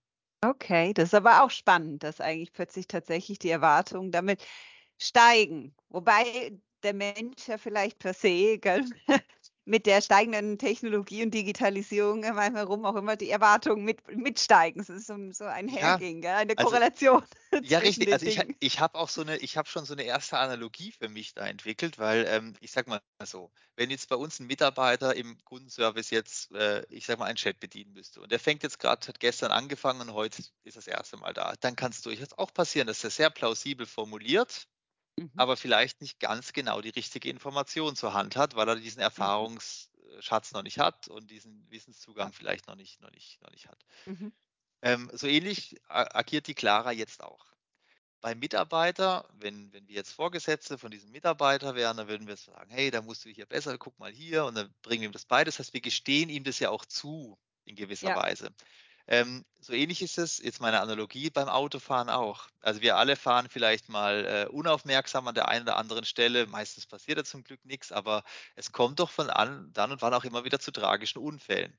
Okay, 0.42 0.94
das 0.94 1.08
ist 1.08 1.14
aber 1.14 1.42
auch 1.42 1.50
spannend, 1.50 2.02
dass 2.02 2.20
eigentlich 2.20 2.52
plötzlich 2.52 2.86
tatsächlich 2.86 3.38
die 3.38 3.50
Erwartungen 3.50 4.10
damit 4.10 4.42
steigen. 4.98 5.74
Wobei 5.90 6.58
der 6.82 6.94
Mensch 6.94 7.46
ja 7.46 7.58
vielleicht 7.58 7.98
per 7.98 8.14
se, 8.14 8.58
gell, 8.58 8.84
mit 9.64 9.86
der 9.86 10.00
steigenden 10.02 10.58
Technologie 10.58 11.22
und 11.24 11.32
Digitalisierung 11.34 12.24
um 12.24 12.38
herum 12.38 12.84
auch 12.84 12.96
immer 12.96 13.16
die 13.16 13.30
Erwartungen 13.30 13.84
mit 13.84 14.00
mitsteigen. 14.16 14.80
Es 14.80 14.88
ist 14.90 15.06
so 15.06 15.16
so 15.32 15.44
ein 15.44 15.68
Ja, 15.78 16.00
Hergehen, 16.00 16.20
gell, 16.22 16.32
eine 16.34 16.56
also 16.56 16.78
Korrelation 16.80 17.22
Ja, 17.64 17.78
zwischen 17.78 17.80
richtig. 17.80 18.12
Also 18.12 18.26
ich 18.26 18.40
ich 18.60 18.80
habe 18.80 18.98
auch 18.98 19.08
so 19.10 19.22
'ne 19.24 19.38
ich 19.38 19.56
habe 19.58 19.68
schon 19.68 19.84
so 19.86 19.94
'ne 19.94 20.04
erste 20.04 20.38
Analogie 20.38 20.92
für 20.92 21.08
mich 21.08 21.34
da 21.34 21.46
entwickelt, 21.48 21.98
weil, 21.98 22.26
ähm, 22.28 22.54
ich 22.60 22.72
sage 22.72 22.90
mal 22.90 23.02
so, 23.24 23.52
wenn 23.76 23.90
jetzt 23.90 24.08
bei 24.10 24.16
uns 24.16 24.40
'n 24.40 24.46
Mitarbeiter 24.46 25.16
im 25.16 25.38
Kundenservice 25.44 26.10
jetzt, 26.10 26.52
äh, 26.52 26.84
ich 26.90 27.06
sage 27.06 27.20
mal, 27.20 27.26
einen 27.26 27.36
Chat 27.36 27.60
bedienen 27.60 27.92
müsste 27.94 28.20
und 28.22 28.32
der 28.32 28.40
fängt 28.40 28.62
jetzt 28.64 28.78
grad 28.80 29.08
hat 29.08 29.20
gestern 29.20 29.52
angefangen 29.52 30.02
und 30.02 30.14
heute 30.14 30.42
ist 30.64 30.76
das 30.76 30.86
erste 30.88 31.16
Mal 31.18 31.34
da, 31.34 31.54
dann 31.60 31.76
kann's 31.76 32.02
durchaus 32.02 32.32
auch 32.38 32.54
passieren, 32.54 32.86
dass 32.88 33.04
er 33.04 33.10
sehr 33.10 33.30
plausibel 33.30 33.86
formuliert, 33.86 34.66
Mhm. 35.18 35.40
aber 35.40 35.56
vielleicht 35.56 36.00
nicht 36.02 36.20
ganz 36.20 36.52
genau 36.52 36.80
die 36.82 36.90
richtige 36.90 37.30
Information 37.30 37.96
zur 37.96 38.14
Hand 38.14 38.36
hat, 38.36 38.54
weil 38.56 38.68
er 38.68 38.76
diesen 38.76 39.00
Mhm. 39.16 39.40
Erfahrungsschatz 39.40 40.52
noch 40.52 40.62
nicht 40.62 40.78
hat 40.78 41.08
und 41.08 41.30
diesen. 41.30 41.70
Wissenszugang 41.70 42.32
vielleicht 42.32 42.66
noch 42.68 42.76
nicht 42.76 43.00
noch 43.00 43.10
nicht 43.10 43.40
noch 43.42 43.50
nicht 43.50 43.68
hat. 43.68 43.84
Mhm. 44.06 44.30
Ähm, 44.82 45.10
so 45.12 45.26
ähnlich 45.26 45.76
agiert 45.88 46.46
die 46.46 46.54
Clara 46.54 46.92
jetzt 46.92 47.22
auch. 47.22 47.46
Beim 48.22 48.38
Mitarbeiter, 48.40 49.28
wenn 49.34 49.72
wenn 49.72 49.88
wir 49.88 49.96
jetzt 49.96 50.12
Vorgesetzte 50.12 50.78
von 50.78 50.90
diesem 50.92 51.10
Mitarbeiter 51.12 51.74
wären, 51.76 51.96
dann 51.98 52.08
würden 52.08 52.26
wir 52.28 52.36
sagen: 52.36 52.70
„Hey, 52.70 52.90
da 52.90 53.02
musst 53.02 53.24
du 53.24 53.30
hier 53.30 53.46
besser, 53.46 53.78
guck 53.78 53.98
mal 53.98 54.12
hier“ 54.12 54.44
und 54.46 54.56
dann 54.56 54.74
bringen 54.82 55.02
wir 55.02 55.10
ihm 55.10 55.12
das 55.12 55.26
bei. 55.26 55.44
Das 55.44 55.58
heißt, 55.60 55.74
wir 55.74 55.80
gestehen 55.82 56.30
ihm 56.30 56.44
das 56.44 56.58
ja 56.60 56.70
auch 56.70 56.86
zu 56.86 57.38
in 57.64 57.76
gewisser 57.76 58.14
Ja. 58.14 58.16
Weise. 58.16 58.50
Ähm, 59.10 59.44
so 59.58 59.72
ähnlich 59.72 60.02
ist 60.02 60.18
es, 60.18 60.38
jetzt 60.38 60.60
meine 60.60 60.80
Analogie, 60.80 61.30
beim 61.30 61.48
Autofahren 61.48 62.08
auch. 62.08 62.48
Also, 62.60 62.80
wir 62.80 62.96
alle 62.96 63.16
fahren 63.16 63.48
vielleicht 63.50 63.88
mal, 63.88 64.24
äh, 64.24 64.48
unaufmerksam 64.50 65.26
an 65.28 65.34
der 65.34 65.48
einen 65.48 65.64
oder 65.64 65.76
anderen 65.76 66.04
Stelle. 66.04 66.46
Meistens 66.46 66.86
passiert 66.86 67.18
da 67.18 67.24
zum 67.24 67.42
Glück 67.42 67.64
nix, 67.64 67.90
aber 67.92 68.22
es 68.56 68.70
kommt 68.72 69.00
doch 69.00 69.10
von 69.10 69.28
an 69.28 69.72
dann 69.72 69.90
und 69.92 70.00
wann 70.02 70.14
auch 70.14 70.24
immer 70.24 70.44
wieder 70.44 70.60
zu 70.60 70.70
tragischen 70.70 71.18
Unfällen. 71.18 71.76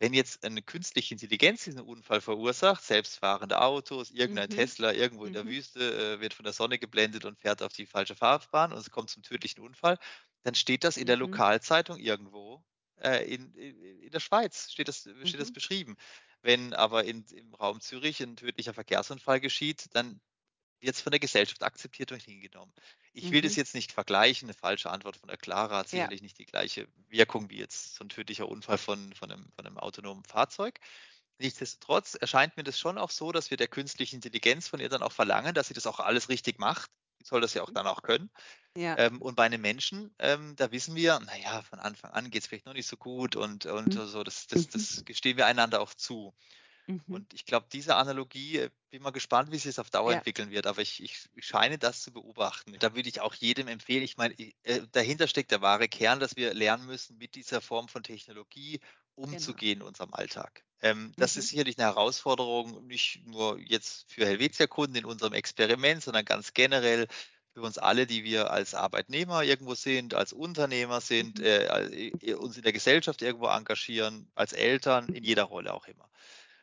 Wenn 0.00 0.14
jetzt 0.14 0.44
eine 0.44 0.62
künstliche 0.62 1.14
Intelligenz 1.14 1.64
diesen 1.64 1.82
Unfall 1.82 2.20
verursacht, 2.22 2.84
selbstfahrende 2.84 3.60
Autos, 3.60 4.10
irgendein 4.10 4.48
Mhm. 4.48 4.50
Tesla 4.50 4.92
irgendwo 4.92 5.26
in 5.26 5.32
der 5.34 5.46
Mhm. 5.46 5.48
Wüste, 5.48 6.16
äh, 6.16 6.20
wird 6.20 6.34
von 6.34 6.44
der 6.44 6.54
Sonne 6.54 6.78
geblendet 6.78 7.24
und 7.26 7.38
fährt 7.40 7.62
auf 7.62 7.72
die 7.74 7.86
falsche 7.86 8.16
Fahrbahn 8.16 8.72
und 8.72 8.78
es 8.78 8.90
kommt 8.90 9.10
zum 9.10 9.22
tödlichen 9.22 9.60
Unfall, 9.62 9.98
dann 10.44 10.54
steht 10.54 10.84
das 10.84 10.96
in 10.96 11.06
der 11.06 11.16
Mhm. 11.16 11.42
Lokalzeitung 11.56 11.98
irgendwo, 11.98 12.64
äh, 13.00 13.24
in 13.32 13.54
in 13.54 13.80
in 14.02 14.10
der 14.10 14.20
Schweiz 14.20 14.70
steht 14.72 14.88
das 14.88 15.08
steht 15.24 15.40
das 15.40 15.50
Mhm. 15.50 15.52
beschrieben. 15.52 15.96
Wenn 16.44 16.72
aber 16.72 17.04
in 17.04 17.24
im 17.26 17.54
Raum 17.54 17.80
Zürich 17.80 18.20
'n 18.20 18.36
tödlicher 18.36 18.72
Verkehrsunfall 18.72 19.40
geschieht, 19.40 19.86
dann 19.94 20.20
wird's 20.80 21.00
von 21.02 21.10
der 21.12 21.20
Gesellschaft 21.20 21.62
akzeptiert 21.64 22.12
und 22.12 22.22
hingenommen. 22.22 22.72
Ich 23.12 23.30
will 23.32 23.42
das 23.42 23.54
Mhm. 23.54 23.58
jetzt 23.58 23.74
nicht 23.74 23.92
vergleichen, 23.92 24.48
'ne 24.48 24.54
falsche 24.54 24.90
Antwort 24.90 25.16
von 25.18 25.28
der 25.28 25.38
Clara 25.38 25.78
hat 25.78 25.88
Ja. 25.92 26.10
sicherlich 26.10 26.22
nicht 26.22 26.38
die 26.38 26.46
gleiche 26.46 26.88
Wirkung 27.08 27.50
wie 27.50 27.58
jetzt 27.58 27.96
so 27.96 28.04
'n 28.04 28.10
tödlicher 28.10 28.48
Unfall 28.48 28.78
von 28.78 29.12
von 29.14 29.28
'nem 29.30 29.50
von 29.56 29.64
'nem 29.66 29.78
autonomen 29.78 30.24
Fahrzeug. 30.24 30.80
Nichtsdestotrotz 31.38 32.14
erscheint 32.16 32.56
mir 32.56 32.64
das 32.64 32.78
schon 32.80 32.98
auch 32.98 33.10
so, 33.10 33.32
dass 33.32 33.50
wir 33.50 33.58
der 33.58 33.68
künstlichen 33.68 34.16
Intelligenz 34.16 34.68
von 34.68 34.80
ihr 34.80 34.88
dann 34.90 35.02
auch 35.02 35.12
verlangen, 35.12 35.54
dass 35.54 35.68
sie 35.68 35.74
das 35.74 35.86
auch 35.86 36.00
alles 36.00 36.28
richtig 36.30 36.58
macht. 36.60 36.90
Die 37.20 37.26
soll 37.26 37.40
das 37.42 37.54
ja 37.54 37.62
auch 37.64 37.70
Mhm. 37.70 37.74
dann 37.74 37.86
auch 37.88 38.02
können. 38.02 38.30
Ja. 38.76 38.98
Ähm, 38.98 39.22
und 39.22 39.36
bei 39.36 39.48
'nem 39.48 39.60
Menschen, 39.60 40.14
ähm, 40.18 40.56
da 40.56 40.72
wissen 40.72 40.96
wir, 40.96 41.20
na 41.24 41.36
ja, 41.38 41.62
von 41.62 41.78
Anfang 41.78 42.10
an 42.12 42.30
geht's 42.30 42.46
vielleicht 42.48 42.66
noch 42.66 42.74
nicht 42.74 42.88
so 42.88 42.96
gut 42.96 43.36
und 43.36 43.66
und 43.66 43.92
Mhm. 43.92 44.00
so, 44.06 44.24
das 44.24 44.46
das 44.48 44.68
Mhm. 44.68 44.68
das 44.68 45.04
gestehen 45.04 45.36
wir 45.36 45.46
einander 45.46 45.80
auch 45.80 45.94
zu. 45.94 46.34
Mhm. 46.88 47.10
Und 47.10 47.34
ich 47.34 47.46
glaube, 47.46 47.68
diese 47.72 47.96
Analogie 47.96 48.58
äh, 48.58 48.70
bin 48.90 49.02
mal 49.02 49.10
gespannt, 49.12 49.50
wie 49.52 49.56
sich 49.56 49.64
das 49.66 49.78
auf 49.80 49.90
Dauer 49.90 50.12
Ja. 50.12 50.14
entwickeln 50.14 50.50
wird, 50.50 50.66
aber 50.66 50.82
ich 50.82 51.02
ich 51.02 51.26
ich 51.36 51.46
scheine 51.46 51.78
das 51.78 52.02
zu 52.02 52.12
beobachten. 52.12 52.76
Da 52.80 52.94
würde 52.96 53.08
ich 53.08 53.20
auch 53.20 53.34
jedem 53.34 53.68
empfehlen 53.68 54.02
ich 54.04 54.16
meine, 54.18 54.34
äh, 54.38 54.82
dahinter 54.92 55.28
steckt 55.28 55.50
der 55.52 55.62
wahre 55.62 55.88
Kern, 55.88 56.20
dass 56.20 56.36
wir 56.36 56.54
lernen 56.54 56.86
müssen, 56.86 57.18
mit 57.18 57.34
dieser 57.36 57.60
Form 57.62 57.88
von 57.88 58.02
Technologie 58.04 58.80
Genau. 59.30 59.60
umzugehen 59.60 59.80
in 59.80 59.86
unserem 59.86 60.14
Alltag. 60.14 60.64
Ähm, 60.82 61.12
das 61.18 61.36
ist 61.36 61.48
Mhm. 61.48 61.50
sicherlich 61.50 61.76
'ne 61.78 61.84
Herausforderung, 61.84 62.86
nicht 62.86 63.26
nur 63.26 63.58
jetzt 63.60 64.12
für 64.12 64.26
Helvetia-Kunden 64.26 64.96
in 64.96 65.04
unserem 65.06 65.34
Experiment, 65.34 66.02
sondern 66.04 66.24
ganz 66.26 66.54
generell 66.54 67.08
für 67.54 67.62
uns 67.62 67.78
alle, 67.78 68.06
die 68.06 68.24
wir 68.24 68.50
als 68.50 68.74
Arbeitnehmer 68.74 69.42
irgendwo 69.44 69.74
sind, 69.74 70.14
als 70.14 70.32
Unternehmer 70.32 71.00
sind, 71.00 71.38
Mhm. 71.38 71.40
äh, 71.40 72.12
Mhm. 72.22 72.22
uns 72.34 72.56
in 72.56 72.62
der 72.62 72.72
Gesellschaft 72.72 73.22
irgendwo 73.22 73.46
engagieren, 73.48 74.30
als 74.34 74.52
Eltern, 74.52 75.08
in 75.10 75.24
jeder 75.24 75.44
Rolle 75.44 75.74
auch 75.74 75.86
immer. 75.86 76.10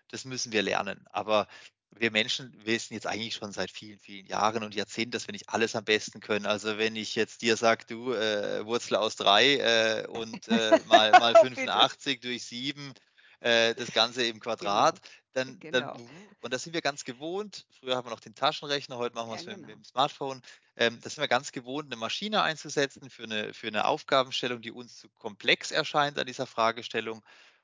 Das 0.10 0.26
müssen 0.26 0.52
wir 0.52 0.62
lernen. 0.62 1.06
Aber 1.12 1.48
wir 1.92 2.12
Menschen 2.12 2.52
wissen 2.66 2.94
jetzt 2.94 3.08
eigentlich 3.08 3.36
schon 3.36 3.52
seit 3.52 3.72
vielen, 3.72 4.00
vielen 4.00 4.26
Jahren 4.26 4.64
und 4.64 4.76
Jahrzehnten, 4.76 5.12
dass 5.12 5.28
wir 5.28 5.32
nicht 5.34 5.50
alles 5.50 5.76
am 5.76 5.86
besten 5.86 6.20
können. 6.20 6.46
Also, 6.46 6.78
wenn 6.78 6.96
ich 6.96 7.16
jetzt 7.16 7.42
dir 7.42 7.58
sage: 7.58 7.86
„Du, 7.88 8.14
äh, 8.14 8.66
Wurzel 8.66 8.96
aus 8.98 9.16
3, 9.16 9.56
äh, 9.58 10.08
und, 10.08 10.48
äh, 10.50 10.80
mal 10.86 11.16
mal 11.16 11.36
Oh, 11.42 11.46
bitte. 11.56 11.88
85 11.88 12.22
durch 12.22 12.46
7, 12.46 12.94
äh, 13.40 13.74
das 13.76 13.92
Ganze 13.94 14.26
im 14.26 14.40
Genau. 14.60 14.86
Quadrat“, 14.86 15.00
dann 15.38 15.64
dann 15.72 15.86
Genau. 15.86 15.96
mhm, 15.96 16.30
und 16.42 16.54
das 16.54 16.64
sind 16.64 16.74
wir 16.74 16.82
ganz 16.82 17.04
gewohnt. 17.06 17.66
Früher 17.72 17.96
haben 17.96 18.06
wir 18.08 18.12
noch 18.12 18.20
den 18.22 18.36
Taschenrechner, 18.36 18.98
heute 18.98 19.16
machen 19.16 19.30
Ja, 19.30 19.42
wir's 19.42 19.46
mit 19.48 19.58
genau. 19.58 19.80
mit'm 19.80 19.86
Smartphone. 19.86 20.42
Ähm, 20.76 21.00
das 21.02 21.16
sind 21.16 21.22
wir 21.24 21.28
ganz 21.30 21.52
gewohnt, 21.54 21.90
'ne 21.90 21.96
Maschine 21.98 22.44
einzusetzen 22.44 23.10
für 23.10 23.28
'ne 23.28 23.54
für 23.54 23.72
'ne 23.72 23.86
Aufgabenstellung, 23.86 24.62
die 24.62 24.72
uns 24.72 24.98
zu 24.98 25.10
komplex 25.10 25.72
erscheint 25.72 26.20
an 26.20 26.28
dieser 26.28 26.48
Fragestellung. 26.48 27.24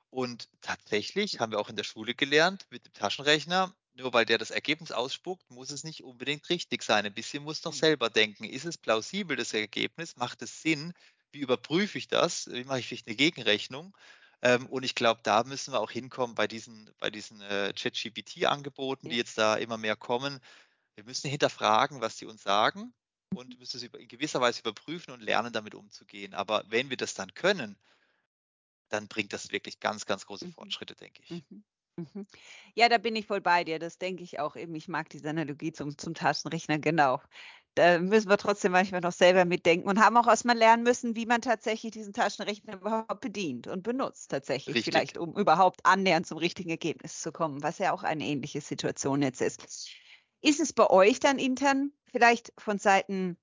Und 0.09 0.49
tatsächlich 0.61 1.39
haben 1.39 1.51
wir 1.51 1.59
auch 1.59 1.69
in 1.69 1.75
der 1.77 1.83
Schule 1.85 2.15
gelernt, 2.15 2.65
mit 2.69 2.85
dem 2.85 2.93
Taschenrechner, 2.93 3.75
nur 3.93 4.13
weil 4.13 4.25
der 4.25 4.37
das 4.39 4.51
Ergebnis 4.51 4.91
ausspuckt, 4.91 5.49
muss 5.51 5.71
es 5.71 5.83
nicht 5.83 6.03
unbedingt 6.03 6.49
richtig 6.49 6.83
sein. 6.83 7.05
Ein 7.05 7.13
bisschen 7.15 7.43
muss 7.43 7.63
noch 7.63 7.73
Genau. 7.73 7.73
selber 7.73 8.09
denken. 8.11 8.45
Ist 8.45 8.65
es 8.65 8.77
plausibel, 8.77 9.35
das 9.37 9.53
Ergebnis? 9.53 10.15
Macht 10.17 10.41
es 10.43 10.61
Sinn? 10.61 10.93
Wie 11.31 11.39
überprüfe 11.39 11.97
ich 11.97 12.07
das? 12.07 12.47
Wie 12.51 12.63
mache 12.63 12.79
ich 12.79 12.87
vielleicht 12.87 13.07
'ne 13.07 13.15
Gegenrechnung? 13.15 13.95
Ähm, 14.43 14.67
und 14.67 14.83
ich 14.83 14.95
glaube, 14.95 15.21
da 15.23 15.43
müssen 15.43 15.73
wir 15.73 15.79
auch 15.81 15.91
hinkommen 15.91 16.35
bei 16.35 16.47
diesen 16.47 16.91
bei 16.99 17.09
diesen, 17.09 17.41
äh, 17.41 17.73
ChatGPT-Angeboten, 17.75 19.09
die 19.09 19.17
jetzt 19.17 19.37
da 19.39 19.55
immer 19.55 19.77
mehr 19.77 19.95
kommen. 19.95 20.39
Wir 20.95 21.05
müssen 21.05 21.29
hinterfragen, 21.29 22.01
was 22.01 22.17
die 22.17 22.25
uns 22.27 22.43
sagen 22.43 22.93
und 23.33 23.59
müssen 23.59 23.77
es 23.77 23.83
in 23.83 24.07
gewisser 24.09 24.41
Weise 24.41 24.61
überprüfen 24.61 25.13
und 25.13 25.21
lernen, 25.21 25.53
damit 25.53 25.75
umzugehen. 25.75 26.33
Aber 26.35 26.63
wenn 26.67 26.89
wir 26.91 26.97
das 26.97 27.13
dann 27.15 27.33
können 27.35 27.77
dann 28.87 29.09
bringt 29.09 29.33
das 29.33 29.51
wirklich 29.51 29.81
ganz, 29.81 30.05
ganz 30.05 30.25
große 30.25 30.47
Mhm. 30.47 30.53
Fortschritte, 30.55 30.95
denke 30.95 31.21
ich. 31.21 31.45
Mhm. 31.49 31.63
Mhm. 31.97 32.27
Ja, 32.75 32.89
da 32.89 32.97
bin 32.97 33.15
ich 33.15 33.27
voll 33.27 33.41
bei 33.41 33.63
dir. 33.63 33.79
Das 33.79 33.97
denke 33.99 34.23
ich 34.23 34.39
auch 34.39 34.55
eben. 34.55 34.75
Ich 34.75 34.87
mag 34.87 35.09
diese 35.09 35.29
Analogie 35.29 35.71
zum 35.71 35.97
zum 35.97 36.13
Taschenrechner, 36.15 36.79
genau. 36.79 37.21
Da 37.77 37.97
müssen 37.99 38.29
wir 38.29 38.37
trotzdem 38.37 38.71
manchmal 38.71 39.01
noch 39.01 39.11
selber 39.11 39.45
mitdenken 39.45 39.89
und 39.89 39.99
haben 39.99 40.15
auch 40.17 40.27
erst 40.27 40.45
mal 40.45 40.55
lernen 40.57 40.83
müssen, 40.83 41.15
wie 41.15 41.25
man 41.25 41.41
tatsächlich 41.41 41.91
diesen 41.91 42.13
Taschenrechner 42.13 42.75
überhaupt 42.75 43.21
bedient 43.21 43.67
und 43.67 43.81
benutzt 43.83 44.29
tatsächlich, 44.29 44.79
Richtig. 44.79 44.83
vielleicht, 44.83 45.17
um 45.17 45.35
überhaupt 45.35 45.83
annähernd 45.85 46.27
zum 46.27 46.37
richtigen 46.37 46.69
Ergebnis 46.69 47.19
zu 47.21 47.31
kommen, 47.31 47.63
was 47.63 47.79
ja 47.79 47.91
auch 47.93 48.03
eine 48.03 48.25
ähnliche 48.25 48.61
Situation 48.61 49.23
jetzt 49.23 49.41
ist. 49.41 49.67
Ist 50.41 50.59
es 50.59 50.73
bei 50.73 50.87
euch 50.89 51.19
dann 51.19 51.39
intern 51.39 51.91
vielleicht 52.11 52.53
von 52.59 52.77
Seiten 52.77 53.37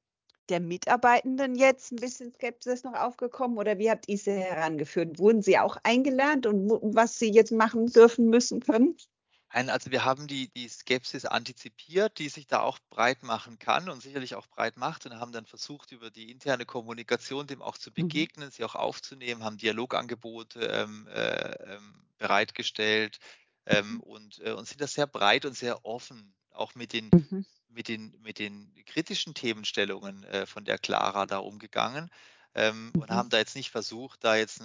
der 0.48 0.60
Mitarbeitenden 0.60 1.54
jetzt 1.56 1.92
'n 1.92 1.98
bisschen 2.00 2.32
Skepsis 2.32 2.84
noch 2.84 2.94
aufgekommen 2.94 3.58
oder 3.58 3.78
wie 3.78 3.90
habt 3.90 4.08
ihr 4.08 4.18
sie 4.18 4.32
herangeführt? 4.32 5.18
Wurden 5.18 5.42
sie 5.42 5.58
auch 5.58 5.76
eingelernt 5.84 6.46
und 6.46 6.68
was 6.94 7.18
sie 7.18 7.30
jetzt 7.32 7.52
machen 7.52 7.86
dürfen, 7.86 8.26
müssen, 8.26 8.60
können? 8.60 8.96
Nein, 9.52 9.68
also 9.68 9.90
wir 9.90 10.04
haben 10.04 10.28
die 10.28 10.48
die 10.48 10.68
Skepsis 10.68 11.24
antizipiert, 11.24 12.18
die 12.20 12.28
sich 12.28 12.46
da 12.46 12.60
auch 12.60 12.78
breit 12.88 13.24
machen 13.24 13.58
kann 13.58 13.88
und 13.88 14.00
sicherlich 14.00 14.36
auch 14.36 14.46
breit 14.46 14.76
macht 14.76 15.06
und 15.06 15.18
haben 15.18 15.32
dann 15.32 15.44
versucht, 15.44 15.90
über 15.90 16.10
die 16.12 16.30
interne 16.30 16.64
Kommunikation 16.66 17.48
dem 17.48 17.60
auch 17.60 17.76
zu 17.76 17.92
Mhm. 17.98 18.24
begegnen, 18.32 18.52
sie 18.52 18.62
auch 18.64 18.76
aufzunehmen, 18.76 19.42
haben 19.42 19.56
Dialogangebote, 19.58 20.60
ähm, 20.66 21.08
äh, 21.08 21.74
ähm, 21.74 22.06
bereitgestellt, 22.16 23.18
ähm, 23.66 23.98
Mhm. 23.98 24.00
und, 24.00 24.38
äh, 24.38 24.52
und 24.52 24.68
sind 24.68 24.80
da 24.80 24.86
sehr 24.86 25.08
breit 25.08 25.44
und 25.44 25.56
sehr 25.56 25.84
offen, 25.84 26.36
auch 26.50 26.74
mit 26.76 26.92
den 26.92 27.12
Mhm. 27.12 27.42
mit 27.68 27.86
den 27.88 28.16
mit 28.20 28.38
den 28.40 28.74
kritischen 28.86 29.34
Themenstellungen, 29.34 30.24
äh, 30.24 30.46
von 30.46 30.64
der 30.64 30.78
Clara 30.78 31.26
da 31.26 31.38
umgegangen, 31.38 32.10
ähm, 32.54 32.92
und 32.96 33.10
Mhm. 33.10 33.20
haben 33.20 33.30
da 33.30 33.38
jetzt 33.38 33.56
nicht 33.56 33.70
versucht, 33.70 34.22
da 34.24 34.36
jetzt 34.36 34.60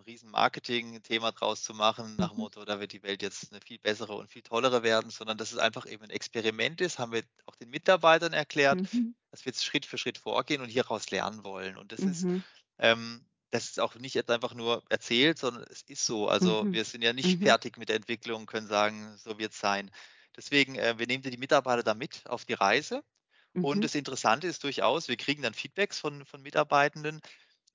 'n 0.00 0.04
riesen 0.04 0.30
Marketing-Thema 0.30 1.32
draus 1.32 1.62
zu 1.64 1.74
machen, 1.74 2.16
nach 2.16 2.30
dem 2.30 2.38
Mhm. 2.38 2.40
Motto, 2.40 2.64
da 2.64 2.80
wird 2.80 2.92
die 2.92 3.02
Welt 3.02 3.22
jetzt 3.22 3.52
'ne 3.52 3.60
viel 3.64 3.78
bessere 3.78 4.14
und 4.14 4.30
viel 4.30 4.42
tollere 4.42 4.82
werden, 4.82 5.10
sondern 5.10 5.38
dass 5.38 5.52
es 5.52 5.58
einfach 5.58 5.86
eben 5.86 6.04
'n 6.04 6.10
Experiment 6.10 6.80
ist, 6.80 6.98
haben 6.98 7.12
wir 7.12 7.22
auch 7.46 7.56
den 7.56 7.70
Mitarbeitern 7.70 8.32
erklärt, 8.32 8.82
Mhm. 8.82 9.14
dass 9.30 9.44
wir 9.44 9.50
jetzt 9.52 9.64
Schritt 9.64 9.86
für 9.86 9.98
Schritt 9.98 10.18
vorgehen 10.18 10.62
und 10.62 10.68
hieraus 10.70 11.10
lernen 11.10 11.44
wollen. 11.44 11.76
Und 11.76 11.92
das 11.92 12.06
ist 12.06 12.26
Mhm. 12.26 12.44
ähm, 12.78 13.26
das 13.52 13.64
ist 13.66 13.80
auch 13.80 13.96
nicht 13.96 14.14
jetzt 14.14 14.30
einfach 14.30 14.54
nur 14.54 14.84
erzählt, 14.90 15.38
sondern 15.38 15.64
es 15.70 15.82
ist 15.82 16.06
so. 16.06 16.28
Also, 16.28 16.66
Mhm. 16.66 16.72
wir 16.72 16.84
sind 16.84 17.02
ja 17.02 17.12
nicht 17.12 17.40
Mhm. 17.40 17.42
fertig 17.42 17.78
mit 17.78 17.88
der 17.90 17.96
Entwicklung, 17.96 18.46
können 18.46 18.68
sagen, 18.68 19.16
so 19.18 19.38
wird's 19.38 19.60
sein. 19.60 19.90
Deswegen, 20.36 20.76
äh, 20.76 20.98
wir 20.98 21.06
nehmen 21.08 21.22
die 21.24 21.36
Mitarbeiter 21.36 21.82
da 21.82 21.94
mit 21.94 22.22
auf 22.26 22.44
die 22.46 22.54
Reise. 22.54 23.02
Und 23.60 23.82
Mhm. 23.82 23.86
das 23.86 23.94
Interessante 23.96 24.46
ist 24.48 24.64
durchaus, 24.64 25.08
wir 25.08 25.16
kriegen 25.18 25.42
dann 25.42 25.54
Feedbacks 25.54 25.98
von 26.00 26.26
von 26.26 26.42
Mitarbeitenden 26.42 27.20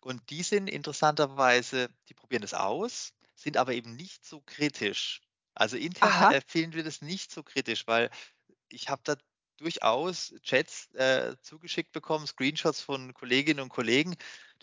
und 0.05 0.29
die 0.31 0.43
sind 0.43 0.69
interessanterweise 0.69 1.89
die 2.09 2.13
probieren 2.15 2.43
das 2.43 2.53
aus, 2.55 3.13
sind 3.35 3.57
aber 3.57 3.73
eben 3.73 3.95
nicht 3.95 4.25
so 4.25 4.41
kritisch. 4.41 5.21
Also, 5.55 5.77
intern 5.77 6.13
ha 6.19 6.25
Aha. 6.25 6.35
empfehlen 6.35 6.73
wir 6.73 6.83
das 6.83 7.01
nicht 7.01 7.31
so 7.31 7.43
kritisch, 7.43 7.87
weil 7.87 8.11
ich 8.69 8.89
habe 8.89 9.01
da 9.05 9.15
durchaus 9.57 10.33
Chats, 10.43 10.91
äh, 10.95 11.35
zugeschickt 11.41 11.91
bekommen, 11.93 12.27
Screenshots 12.27 12.81
von 12.81 13.13
Kolleginnen 13.13 13.61
und 13.61 13.69
Kollegen, 13.69 14.15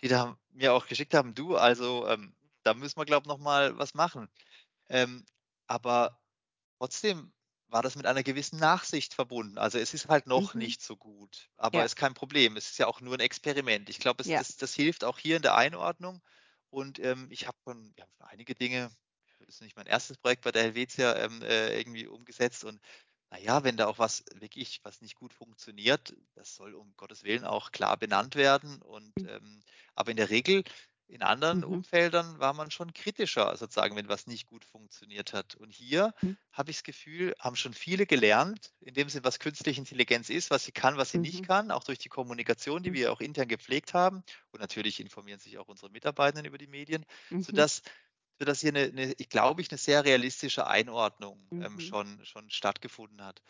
die 0.02 0.08
da 0.08 0.38
mir 0.50 0.74
auch 0.74 0.86
geschickt 0.86 1.14
haben: 1.14 1.34
„Du, 1.34 1.56
also, 1.56 2.06
ähm, 2.08 2.36
da 2.64 2.74
müssen 2.74 2.98
wir, 2.98 3.04
glaube 3.06 3.28
noch 3.28 3.38
mal 3.38 3.78
was 3.78 3.94
machen.“ 3.94 4.28
Ähm, 4.88 5.26
aber 5.68 6.20
trotzdem 6.78 7.32
war 7.72 7.82
das 7.82 7.96
mit 7.96 8.06
einer 8.06 8.22
gewissen 8.22 8.58
Nachsicht 8.58 9.14
verbunden. 9.14 9.58
Also, 9.58 9.78
es 9.78 9.94
ist 9.94 10.08
halt 10.08 10.26
noch 10.26 10.54
Mhm. 10.54 10.54
nicht 10.54 10.82
so 10.82 10.96
gut, 10.96 11.50
aber 11.56 11.84
Ja. 11.84 11.86
ist 11.86 11.96
kein 11.96 12.14
Problem. 12.14 12.56
Es 12.56 12.70
ist 12.70 12.78
ja 12.78 12.86
auch 12.86 13.00
nur 13.00 13.14
'n 13.14 13.20
Experiment. 13.20 13.88
Ich 13.90 13.98
glaube, 13.98 14.24
Ja. 14.24 14.42
das 14.42 14.56
das 14.56 14.74
hilft 14.74 15.04
auch 15.04 15.18
hier 15.18 15.36
in 15.36 15.42
der 15.42 15.56
Einordnung 15.56 16.22
und, 16.70 16.98
ähm, 17.00 17.28
ich 17.30 17.46
habe 17.46 17.58
schon 17.66 17.94
ja, 17.98 18.06
einige 18.20 18.54
Dinge 18.54 18.90
ist 19.48 19.60
nicht 19.62 19.76
mein 19.76 19.86
1. 19.86 20.18
Projekt 20.18 20.42
bei 20.44 20.52
der 20.52 20.62
Helvetia, 20.62 21.16
ähm, 21.16 21.42
äh, 21.42 21.76
irgendwie 21.78 22.06
umgesetzt 22.06 22.64
und 22.64 22.80
na 23.30 23.38
ja, 23.38 23.64
wenn 23.64 23.76
da 23.76 23.86
auch 23.86 23.98
was 23.98 24.24
wirklich 24.34 24.80
was 24.84 25.00
nicht 25.00 25.14
gut 25.16 25.32
funktioniert, 25.34 26.14
das 26.34 26.54
soll 26.54 26.74
um 26.74 26.94
Gottes 26.96 27.24
Willen 27.24 27.44
auch 27.44 27.72
klar 27.72 27.96
benannt 27.96 28.34
werden 28.36 28.80
und, 28.82 29.14
Hm. 29.18 29.26
ähm 29.26 29.60
aber 29.94 30.10
in 30.12 30.16
der 30.18 30.30
Regel 30.30 30.64
in 31.12 31.22
anderen 31.22 31.64
Mhm. 31.68 31.82
Umfeldern 31.82 32.38
war 32.40 32.52
man 32.54 32.70
schon 32.70 32.92
kritischer 32.94 33.56
sozusagen, 33.56 33.96
wenn 33.96 34.08
was 34.08 34.26
nicht 34.26 34.46
gut 34.46 34.64
funktioniert 34.64 35.32
hat. 35.34 35.54
Und 35.56 35.70
hier 35.72 36.14
Hm. 36.22 36.32
habe 36.52 36.70
ich's 36.70 36.82
Gefühl, 36.84 37.34
haben 37.38 37.56
schon 37.56 37.74
viele 37.74 38.06
gelernt 38.06 38.72
in 38.80 38.94
dem 38.94 39.08
Sinne, 39.08 39.24
was 39.24 39.38
künstliche 39.38 39.80
Intelligenz 39.80 40.30
ist, 40.30 40.50
was 40.50 40.64
sie 40.64 40.72
kann, 40.72 40.96
was 40.96 41.10
sie 41.10 41.18
nicht 41.18 41.42
Mhm. 41.42 41.46
kann, 41.46 41.70
auch 41.70 41.84
durch 41.84 41.98
die 41.98 42.08
Kommunikation, 42.08 42.82
die 42.82 42.92
Hm. 42.92 42.94
wir 42.94 43.12
auch 43.12 43.20
intern 43.20 43.48
gepflegt 43.48 43.94
haben. 43.94 44.22
Und 44.52 44.60
natürlich 44.60 45.00
informieren 45.00 45.40
sich 45.40 45.58
auch 45.58 45.68
unsere 45.68 45.90
Mitarbeitenden 45.90 46.46
über 46.46 46.58
die 46.58 46.66
Medien, 46.68 47.04
Mhm. 47.30 47.62
sodass 47.62 47.82
sodass 48.40 48.60
hier 48.60 48.72
'ne 48.72 48.90
'ne 48.92 49.14
ich 49.18 49.28
glaube 49.30 49.62
ich, 49.62 49.70
'ne 49.70 49.78
sehr 49.78 50.04
realistische 50.04 50.66
Einordnung, 50.66 51.52
ähm, 51.60 51.78
Mhm. 51.78 51.80
schon 51.80 52.24
schon 52.24 52.50
stattgefunden 52.50 53.22
hat. 53.24 53.42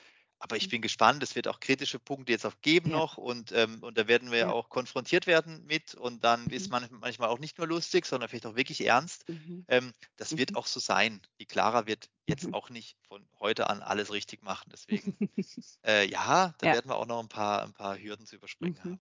Aber 0.45 0.57
ich 0.57 0.67
Hm. 0.67 0.69
bin 0.69 0.83
gespannt. 0.83 1.23
Es 1.23 1.37
wird 1.37 1.47
auch 1.47 1.61
kritische 1.61 2.01
Punkte 2.01 2.33
jetzt 2.33 2.45
auch 2.45 2.61
geben 2.63 2.89
Ja. 2.89 2.91
noch 2.91 3.17
und, 3.17 3.53
ähm 3.53 3.81
und 3.85 3.97
da 3.97 4.09
werden 4.09 4.33
wir 4.33 4.51
Ja. 4.51 4.53
auch 4.53 4.71
konfrontiert 4.71 5.29
werden 5.29 5.65
mit 5.67 5.95
und 5.95 6.25
dann 6.25 6.51
ist 6.51 6.69
Mhm. 6.69 6.73
manch 6.73 6.91
manchmal 6.91 7.29
auch 7.29 7.39
nicht 7.39 7.59
nur 7.59 7.69
lustig, 7.69 8.07
sondern 8.07 8.29
vielleicht 8.29 8.47
auch 8.47 8.57
wirklich 8.57 8.85
ernst. 8.85 9.25
Mhm. 9.29 9.67
Ähm, 9.69 9.93
das 10.17 10.37
wird 10.37 10.55
Mhm. 10.55 10.57
auch 10.57 10.67
so 10.67 10.81
sein. 10.81 11.23
Die 11.39 11.47
Clara 11.47 11.87
wird 11.87 12.09
jetzt 12.27 12.53
Mhm. 12.53 12.55
auch 12.55 12.71
nicht 12.71 12.99
von 13.07 13.29
heute 13.39 13.71
an 13.71 13.83
alles 13.83 14.11
richtig 14.13 14.43
machen. 14.43 14.69
Deswegen, 14.73 15.17
äh, 15.87 16.07
ja, 16.09 16.55
da 16.59 16.71
Ja. 16.71 16.73
werden 16.73 16.91
wir 16.91 16.97
auch 16.97 17.07
noch 17.07 17.21
'n 17.23 17.29
paar 17.29 17.63
'n 17.65 17.75
paar 17.75 17.99
Hürden 17.99 18.27
zu 18.27 18.37
überspringen 18.37 18.85
Mhm. 18.85 18.89
haben. 18.89 19.01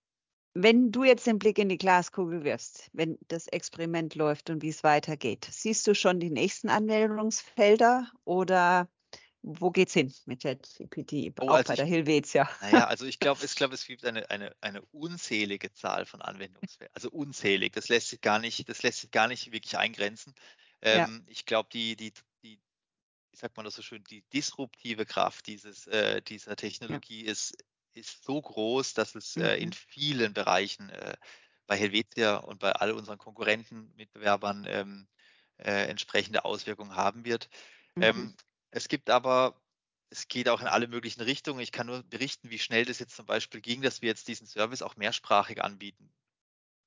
Wenn 0.56 0.92
du 0.92 1.04
jetzt 1.06 1.28
den 1.28 1.40
Blick 1.40 1.60
in 1.60 1.70
die 1.70 1.78
Glaskugel 1.78 2.44
wirfst, 2.44 2.90
wenn 2.94 3.18
das 3.28 3.48
Experiment 3.48 4.16
läuft 4.16 4.50
und 4.50 4.62
wie's 4.64 4.84
weitergeht, 4.84 5.48
siehst 5.52 5.88
du 5.88 5.96
schon 5.96 6.20
die 6.20 6.32
nächsten 6.32 6.70
Anwendungsfelder 6.70 8.12
oder 8.26 8.90
wo 9.44 9.72
geht's 9.72 9.94
hin 9.94 10.14
mit 10.26 10.42
ChatGPT, 10.44 11.34
Oh, 11.40 11.46
auch 11.48 11.64
also 11.64 11.66
bei 11.66 11.76
der 11.76 11.86
Helvetia? 11.86 12.50
na 12.60 12.70
ja, 12.72 12.88
also 12.88 13.06
ich 13.06 13.20
glaube 13.20 13.46
ich 13.46 13.56
glaube, 13.56 13.76
es 13.76 13.86
gibt 13.86 14.06
eine 14.06 14.30
eine 14.32 14.56
eine 14.62 14.82
unzählige 14.92 15.72
Zahl 15.74 16.06
von 16.06 16.22
Anwendungsfällen. 16.22 16.92
Also 16.96 17.10
unzählig. 17.12 17.74
Das 17.74 17.90
lässt 17.90 18.10
sich 18.10 18.22
gar 18.22 18.40
nicht 18.40 18.70
das 18.70 18.84
lässt 18.84 19.02
sich 19.02 19.12
gar 19.12 19.28
nicht 19.28 19.52
wirklich 19.54 19.78
eingrenzen. 19.78 20.34
Ja. 20.92 21.08
Ähm, 21.08 21.26
ich 21.30 21.46
glaube, 21.46 21.70
die 21.74 21.96
die 21.96 22.14
die 22.44 22.62
wie 23.32 23.38
sagt 23.38 23.58
man 23.58 23.66
das 23.66 23.76
so 23.76 23.84
schön, 23.84 24.04
die 24.06 24.24
disruptive 24.34 25.06
Kraft 25.06 25.48
dieses 25.48 25.88
äh, 25.88 26.22
dieser 26.24 26.56
Ja. 26.88 27.02
Technologie 27.02 27.22
ist 27.24 27.56
ist 27.96 28.24
so 28.26 28.42
groß, 28.42 28.94
dass 28.96 29.16
es, 29.16 29.38
äh, 29.38 29.56
in 29.58 29.72
Mhm. 29.72 29.76
vielen 29.76 30.34
Bereichen, 30.34 30.90
äh, 30.92 31.18
bei 31.68 31.78
Helvetia 31.78 32.38
und 32.38 32.60
bei 32.60 32.72
all 32.74 32.92
unseren 32.94 33.18
Konkurrenten, 33.20 33.94
Mitbewerbern, 33.96 34.66
ähm, 34.68 35.10
äh, 35.58 35.88
entsprechende 35.90 36.46
Auswirkungen 36.46 36.96
haben 36.96 37.26
wird. 37.26 37.50
Mhm. 37.96 38.02
Ähm, 38.02 38.36
es 38.72 38.88
gibt 38.88 39.10
aber 39.10 39.62
es 40.10 40.28
geht 40.28 40.50
auch 40.50 40.62
in 40.62 40.68
alle 40.68 40.88
möglichen 40.88 41.22
Richtungen. 41.22 41.62
Ich 41.62 41.72
kann 41.72 41.88
nur 41.88 42.04
berichten, 42.04 42.50
wie 42.50 42.60
schnell 42.60 42.86
das 42.86 43.00
jetzt 43.00 43.16
zum 43.16 43.26
Beispiel 43.26 43.62
ging, 43.62 43.82
dass 43.82 44.02
wir 44.02 44.10
jetzt 44.10 44.28
diesen 44.28 44.46
Service 44.48 44.82
auch 44.82 44.98
mehrsprachig 44.98 45.64
anbieten 45.64 46.14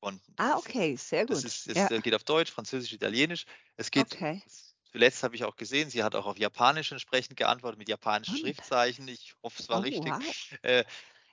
konnten. 0.00 0.38
Das 0.46 0.54
Ah, 0.54 0.58
okay, 0.58 0.96
sehr 0.96 1.26
das 1.26 1.44
gut. 1.44 1.44
ist 1.44 1.66
Ja. 1.74 1.88
es, 1.88 1.90
äh, 1.90 2.00
geht 2.02 2.14
auf 2.14 2.24
Deutsch, 2.24 2.52
Französisch, 2.52 2.92
Italienisch. 2.92 3.46
Es 3.76 3.90
geht 3.90 4.18
Okay. 4.18 4.42
zuletzt 4.92 5.22
habe 5.24 5.36
ich 5.36 5.44
auch 5.44 5.56
gesehen, 5.56 5.90
sie 5.90 6.04
hat 6.04 6.14
auch 6.16 6.26
auf 6.26 6.38
Japanisch 6.38 6.92
entsprechend 6.92 7.36
geantwortet 7.38 7.78
mit 7.78 7.88
japanischen. 7.88 8.36
Schriftzeichen. 8.36 9.08
Ich 9.08 9.34
hoffe, 9.42 9.60
es 9.62 9.68
war 9.68 9.82
Oh, 9.82 9.84
richtig. 9.84 10.18
wow. 10.18 10.34
Äh, 10.62 10.84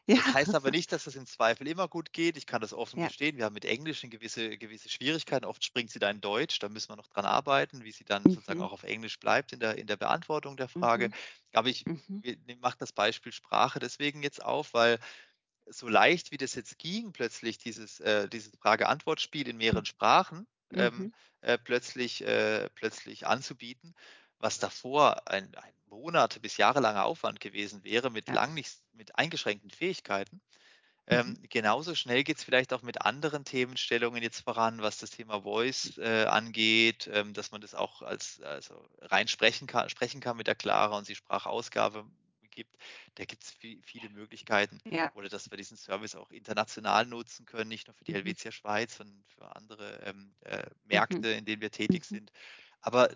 Ja. 0.08 0.18
das 0.18 0.34
heißt 0.34 0.56
aber 0.56 0.72
nicht, 0.72 0.92
dass 0.92 1.06
das 1.06 1.16
im 1.16 1.26
Zweifel 1.26 1.68
immer 1.68 1.88
gut 1.88 2.14
geht. 2.14 2.38
Ich 2.38 2.46
kann 2.46 2.62
das 2.62 2.74
offen 2.74 3.00
Ja. 3.00 3.10
gestehen. 3.10 3.38
Wir 3.38 3.46
haben 3.46 3.54
mit 3.54 3.66
Englisch 3.66 4.02
gewisse 4.02 4.58
gewisse 4.58 4.90
Schwierigkeiten. 4.90 5.46
Oft 5.46 5.64
springt 5.64 5.90
sie 5.92 6.00
da 6.00 6.10
in 6.10 6.22
Deutsch. 6.22 6.60
Da 6.60 6.70
müssen 6.70 6.90
wir 6.92 6.96
noch 6.98 7.08
dran 7.08 7.26
arbeiten, 7.26 7.84
wie 7.84 7.92
sie 7.92 8.04
dann 8.06 8.30
sozusagen 8.30 8.60
Mhm. 8.60 8.62
auch 8.62 8.74
auf 8.74 8.84
Englisch 8.84 9.20
bleibt 9.20 9.54
in 9.54 9.60
der 9.60 9.78
in 9.78 9.88
der 9.88 9.98
Beantwortung 9.98 10.58
der 10.58 10.68
Frage. 10.70 11.10
Mhm. 11.10 11.14
Aber 11.54 11.70
ich 11.70 11.86
Mhm. 11.86 12.24
mache 12.60 12.78
das 12.80 12.92
Beispiel 12.94 13.32
Sprache 13.32 13.80
deswegen 13.80 14.24
jetzt 14.24 14.44
auf, 14.44 14.74
weil 14.74 15.00
so 15.68 15.88
leicht 15.88 16.32
wie 16.32 16.38
das 16.38 16.56
jetzt 16.56 16.78
ging, 16.80 17.14
plötzlich 17.14 17.58
dieses 17.58 18.00
äh, 18.00 18.28
dieses 18.30 18.54
Frage-Antwort-Spiel 18.62 19.48
in 19.48 19.58
mehreren 19.58 19.86
Sprachen, 19.86 20.48
ähm, 20.76 21.08
Mhm. 21.08 21.12
äh, 21.42 21.58
plötzlich 21.58 22.22
äh, 22.26 22.70
plötzlich 22.76 23.28
anzubieten, 23.28 23.94
was 24.40 24.60
davor 24.60 25.28
ein 25.30 25.56
ein 25.56 25.74
Monate 25.91 26.39
bis 26.39 26.58
jahrelanger 26.58 27.06
Aufwand 27.06 27.39
gewesen 27.41 27.84
wäre 27.84 28.10
mit 28.12 28.30
Ja. 28.30 28.36
lang 28.36 28.54
nicht 28.56 28.80
mit 28.93 29.17
eingeschränkten 29.17 29.69
Fähigkeiten. 29.71 30.41
Mhm. 31.12 31.32
Ähm, 31.32 31.38
genauso 31.49 31.95
schnell 31.95 32.23
geht's 32.23 32.43
vielleicht 32.43 32.73
auch 32.73 32.84
mit 32.84 33.01
anderen 33.01 33.45
Themenstellungen 33.45 34.23
jetzt 34.23 34.41
voran, 34.41 34.82
was 34.82 34.99
das 34.99 35.10
Thema 35.12 35.41
Voice, 35.43 35.97
äh, 35.97 36.25
angeht, 36.25 37.10
ähm, 37.12 37.34
dass 37.34 37.51
man 37.51 37.62
das 37.62 37.75
auch 37.75 38.01
als 38.04 38.41
also 38.41 38.88
rein 39.01 39.27
sprechen 39.27 39.67
kann 39.67 39.89
sprechen 39.89 40.21
kann 40.21 40.38
mit 40.38 40.47
der 40.47 40.56
Clara 40.56 40.97
und 40.97 41.06
sie 41.06 41.15
Sprachausgabe 41.15 42.06
gibt. 42.51 42.77
Da 43.15 43.25
gibt's 43.25 43.56
vi 43.62 43.82
viele 43.86 44.10
Möglichkeiten. 44.10 44.80
Ja. 44.86 45.12
Oder 45.13 45.30
dass 45.30 45.49
wir 45.49 45.58
diesen 45.58 45.77
Service 45.77 46.15
auch 46.15 46.32
international 46.32 47.06
nutzen 47.06 47.45
können, 47.45 47.69
nicht 47.69 47.88
nur 47.88 47.93
für 47.95 48.04
die 48.04 48.13
Mhm. 48.13 48.34
Helvetia 48.34 48.51
Schweiz, 48.51 48.97
sondern 48.97 49.23
für 49.27 49.56
andere, 49.56 50.01
ähm, 50.06 50.36
äh, 50.41 50.65
Mhm. 50.91 51.23
Märkte, 51.23 51.30
in 51.30 51.45
denen 51.45 51.62
wir 51.62 51.71
tätig 51.71 52.04
Mhm. 52.10 52.17
sind. 52.17 52.32
Aber 52.82 53.10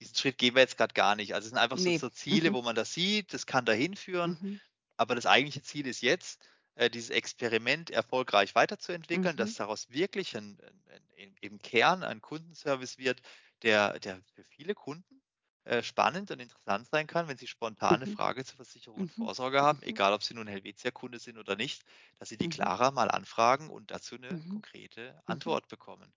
diesen 0.00 0.16
Schritt 0.16 0.38
gehen 0.38 0.54
wir 0.54 0.62
jetzt 0.62 0.76
grad 0.78 0.94
gar 0.94 1.16
nicht. 1.16 1.34
Also, 1.34 1.46
es 1.46 1.50
sind 1.50 1.58
einfach 1.58 1.78
so 1.78 1.90
Ne. 1.90 1.98
so 1.98 2.10
Ziele, 2.10 2.52
Mhm. 2.52 2.54
wo 2.54 2.62
man 2.62 2.74
das 2.76 2.92
sieht, 2.94 3.34
das 3.34 3.46
kann 3.46 3.64
da 3.66 3.72
hinführen. 3.72 4.38
Mhm. 4.40 4.60
Aber 4.98 5.14
das 5.16 5.26
eigentliche 5.26 5.62
Ziel 5.62 5.86
ist 5.88 6.02
jetzt, 6.02 6.42
äh, 6.76 6.90
dieses 6.90 7.10
Experiment 7.10 7.90
erfolgreich 7.90 8.54
weiterzuentwickeln, 8.56 9.36
Mhm. 9.36 9.36
dass 9.36 9.54
daraus 9.56 9.90
wirklich 9.90 10.34
'n 10.36 10.58
'n 10.60 10.82
'n 11.18 11.36
im 11.42 11.58
Kern 11.60 12.04
ein 12.04 12.20
Kundenservice 12.22 12.98
wird, 12.98 13.22
der 13.62 13.98
der 14.00 14.22
für 14.34 14.44
viele 14.44 14.74
Kunden, 14.74 15.22
äh, 15.64 15.82
spannend 15.82 16.30
und 16.32 16.40
interessant 16.40 16.88
sein 16.90 17.06
kann, 17.08 17.28
wenn 17.28 17.38
sie 17.38 17.46
spontan 17.48 18.00
'ne 18.00 18.06
Mhm. 18.06 18.08
Frage 18.08 18.44
zur 18.44 18.56
Versicherung 18.56 19.00
und 19.02 19.12
Mhm. 19.14 19.28
Vorsorge 19.28 19.62
haben, 19.62 19.82
Mhm. 19.86 20.00
egal 20.00 20.12
ob 20.14 20.22
sie 20.24 20.34
nun 20.34 20.48
Helvetia-Kunde 20.48 21.18
sind 21.20 21.38
oder 21.38 21.56
nicht, 21.56 21.84
dass 22.18 22.28
sie 22.30 22.38
die 22.38 22.46
Mhm. 22.46 22.50
Clara 22.50 22.90
mal 22.92 23.10
anfragen 23.10 23.70
und 23.70 23.90
dazu 23.92 24.16
'ne 24.16 24.42
Mhm. 24.44 24.62
konkrete. 24.62 25.20
Antwort 25.26 25.68
bekommen, 25.68 26.14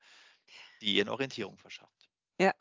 die 0.82 0.98
ihnen 1.00 1.10
Orientierung 1.10 1.58
verschafft. 1.60 2.08
Ja. 2.40 2.54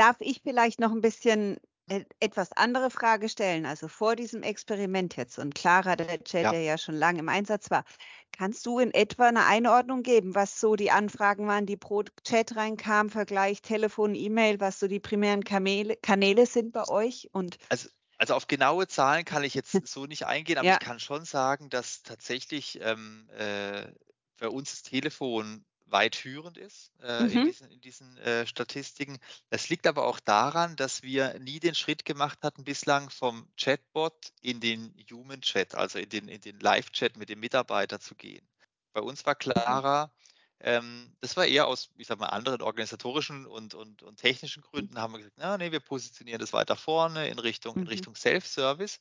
Darf 0.00 0.16
ich 0.20 0.40
vielleicht 0.42 0.80
noch 0.80 0.92
'n 0.92 1.02
bisschen 1.02 1.58
eine 1.90 2.06
etwas 2.20 2.52
andere 2.52 2.88
Frage 2.90 3.28
stellen. 3.28 3.66
Also 3.66 3.86
vor 3.86 4.16
diesem 4.16 4.42
Experiment 4.42 5.14
jetzt 5.18 5.38
und 5.38 5.54
Clara, 5.54 5.94
der 5.94 6.24
Chat, 6.24 6.50
Ja. 6.50 6.52
der 6.52 6.62
ja 6.62 6.78
schon 6.78 6.94
lange 6.94 7.18
im 7.18 7.28
Einsatz 7.28 7.70
war, 7.70 7.84
kannst 8.32 8.64
du 8.64 8.78
in 8.78 8.92
etwa 8.94 9.28
eine 9.28 9.44
Einordnung 9.44 10.02
geben, 10.02 10.34
was 10.34 10.58
so 10.58 10.74
die 10.74 10.90
Anfragen 10.90 11.46
waren, 11.48 11.66
die 11.66 11.76
pro 11.76 12.02
Chat 12.24 12.56
reinkamen, 12.56 13.10
Vergleich 13.10 13.60
Telefon, 13.60 14.14
E-Mail, 14.14 14.58
was 14.58 14.78
so 14.80 14.88
die 14.88 15.00
primären 15.00 15.44
Kamele, 15.44 15.96
Kanäle 16.02 16.46
sind 16.46 16.72
bei 16.72 16.88
euch? 16.88 17.28
Und 17.32 17.58
Also, 17.70 17.88
also 18.18 18.34
auf 18.34 18.48
genaue 18.48 18.88
Zahlen 18.88 19.24
kann 19.24 19.44
ich 19.44 19.54
jetzt 19.54 19.86
so 19.86 20.04
nicht 20.06 20.26
eingehen, 20.26 20.58
aber 20.58 20.68
Ja. 20.68 20.70
ich 20.70 20.80
kann 20.80 20.98
schon 20.98 21.24
sagen, 21.24 21.70
dass 21.70 22.02
tatsächlich 22.02 22.80
ähm, 22.82 23.28
äh, 23.32 23.92
bei 24.38 24.48
uns 24.48 24.70
das 24.72 24.82
Telefon 24.82 25.64
weit 25.92 26.16
führend 26.16 26.56
ist 26.58 26.92
äh, 27.00 27.34
in 27.34 27.40
Mhm. 27.40 27.42
diesen, 27.42 27.70
in 27.70 27.80
diesen 27.80 28.16
äh, 28.18 28.46
Statistiken. 28.46 29.18
Das 29.50 29.68
liegt 29.68 29.86
aber 29.86 30.06
auch 30.06 30.20
daran, 30.20 30.76
dass 30.76 31.02
wir 31.02 31.38
nie 31.38 31.60
den 31.60 31.74
Schritt 31.74 32.04
gemacht 32.04 32.38
hatten 32.42 32.64
bislang 32.64 33.10
vom 33.10 33.48
Chatbot 33.56 34.32
in 34.40 34.60
den 34.60 34.94
Human 35.10 35.40
Chat, 35.42 35.74
also 35.74 35.98
in 35.98 36.08
den, 36.08 36.28
in 36.28 36.40
den 36.40 36.60
Live-Chat 36.60 37.16
mit 37.16 37.28
dem 37.28 37.40
Mitarbeiter 37.40 38.00
zu 38.00 38.14
gehen. 38.14 38.48
Bei 38.92 39.00
uns 39.00 39.24
war 39.26 39.34
Clara, 39.34 40.12
ähm, 40.60 41.16
das 41.20 41.36
war 41.36 41.46
eher 41.46 41.66
aus, 41.66 41.90
ich 41.96 42.06
sag 42.06 42.18
mal, 42.18 42.26
anderen 42.28 42.60
organisatorischen 42.62 43.46
und, 43.46 43.74
und, 43.74 44.02
und 44.02 44.16
technischen 44.18 44.62
Gründen, 44.62 44.98
haben 44.98 45.12
wir 45.12 45.18
gesagt, 45.18 45.36
na, 45.38 45.56
nee, 45.58 45.72
wir 45.72 45.80
positionieren 45.80 46.40
das 46.40 46.52
weiter 46.52 46.76
vorne 46.76 47.28
in 47.28 47.38
Richtung, 47.38 47.78
in 47.78 47.86
Mhm. 47.86 47.86
Richtung 47.86 48.14
Self-Service. 48.16 48.98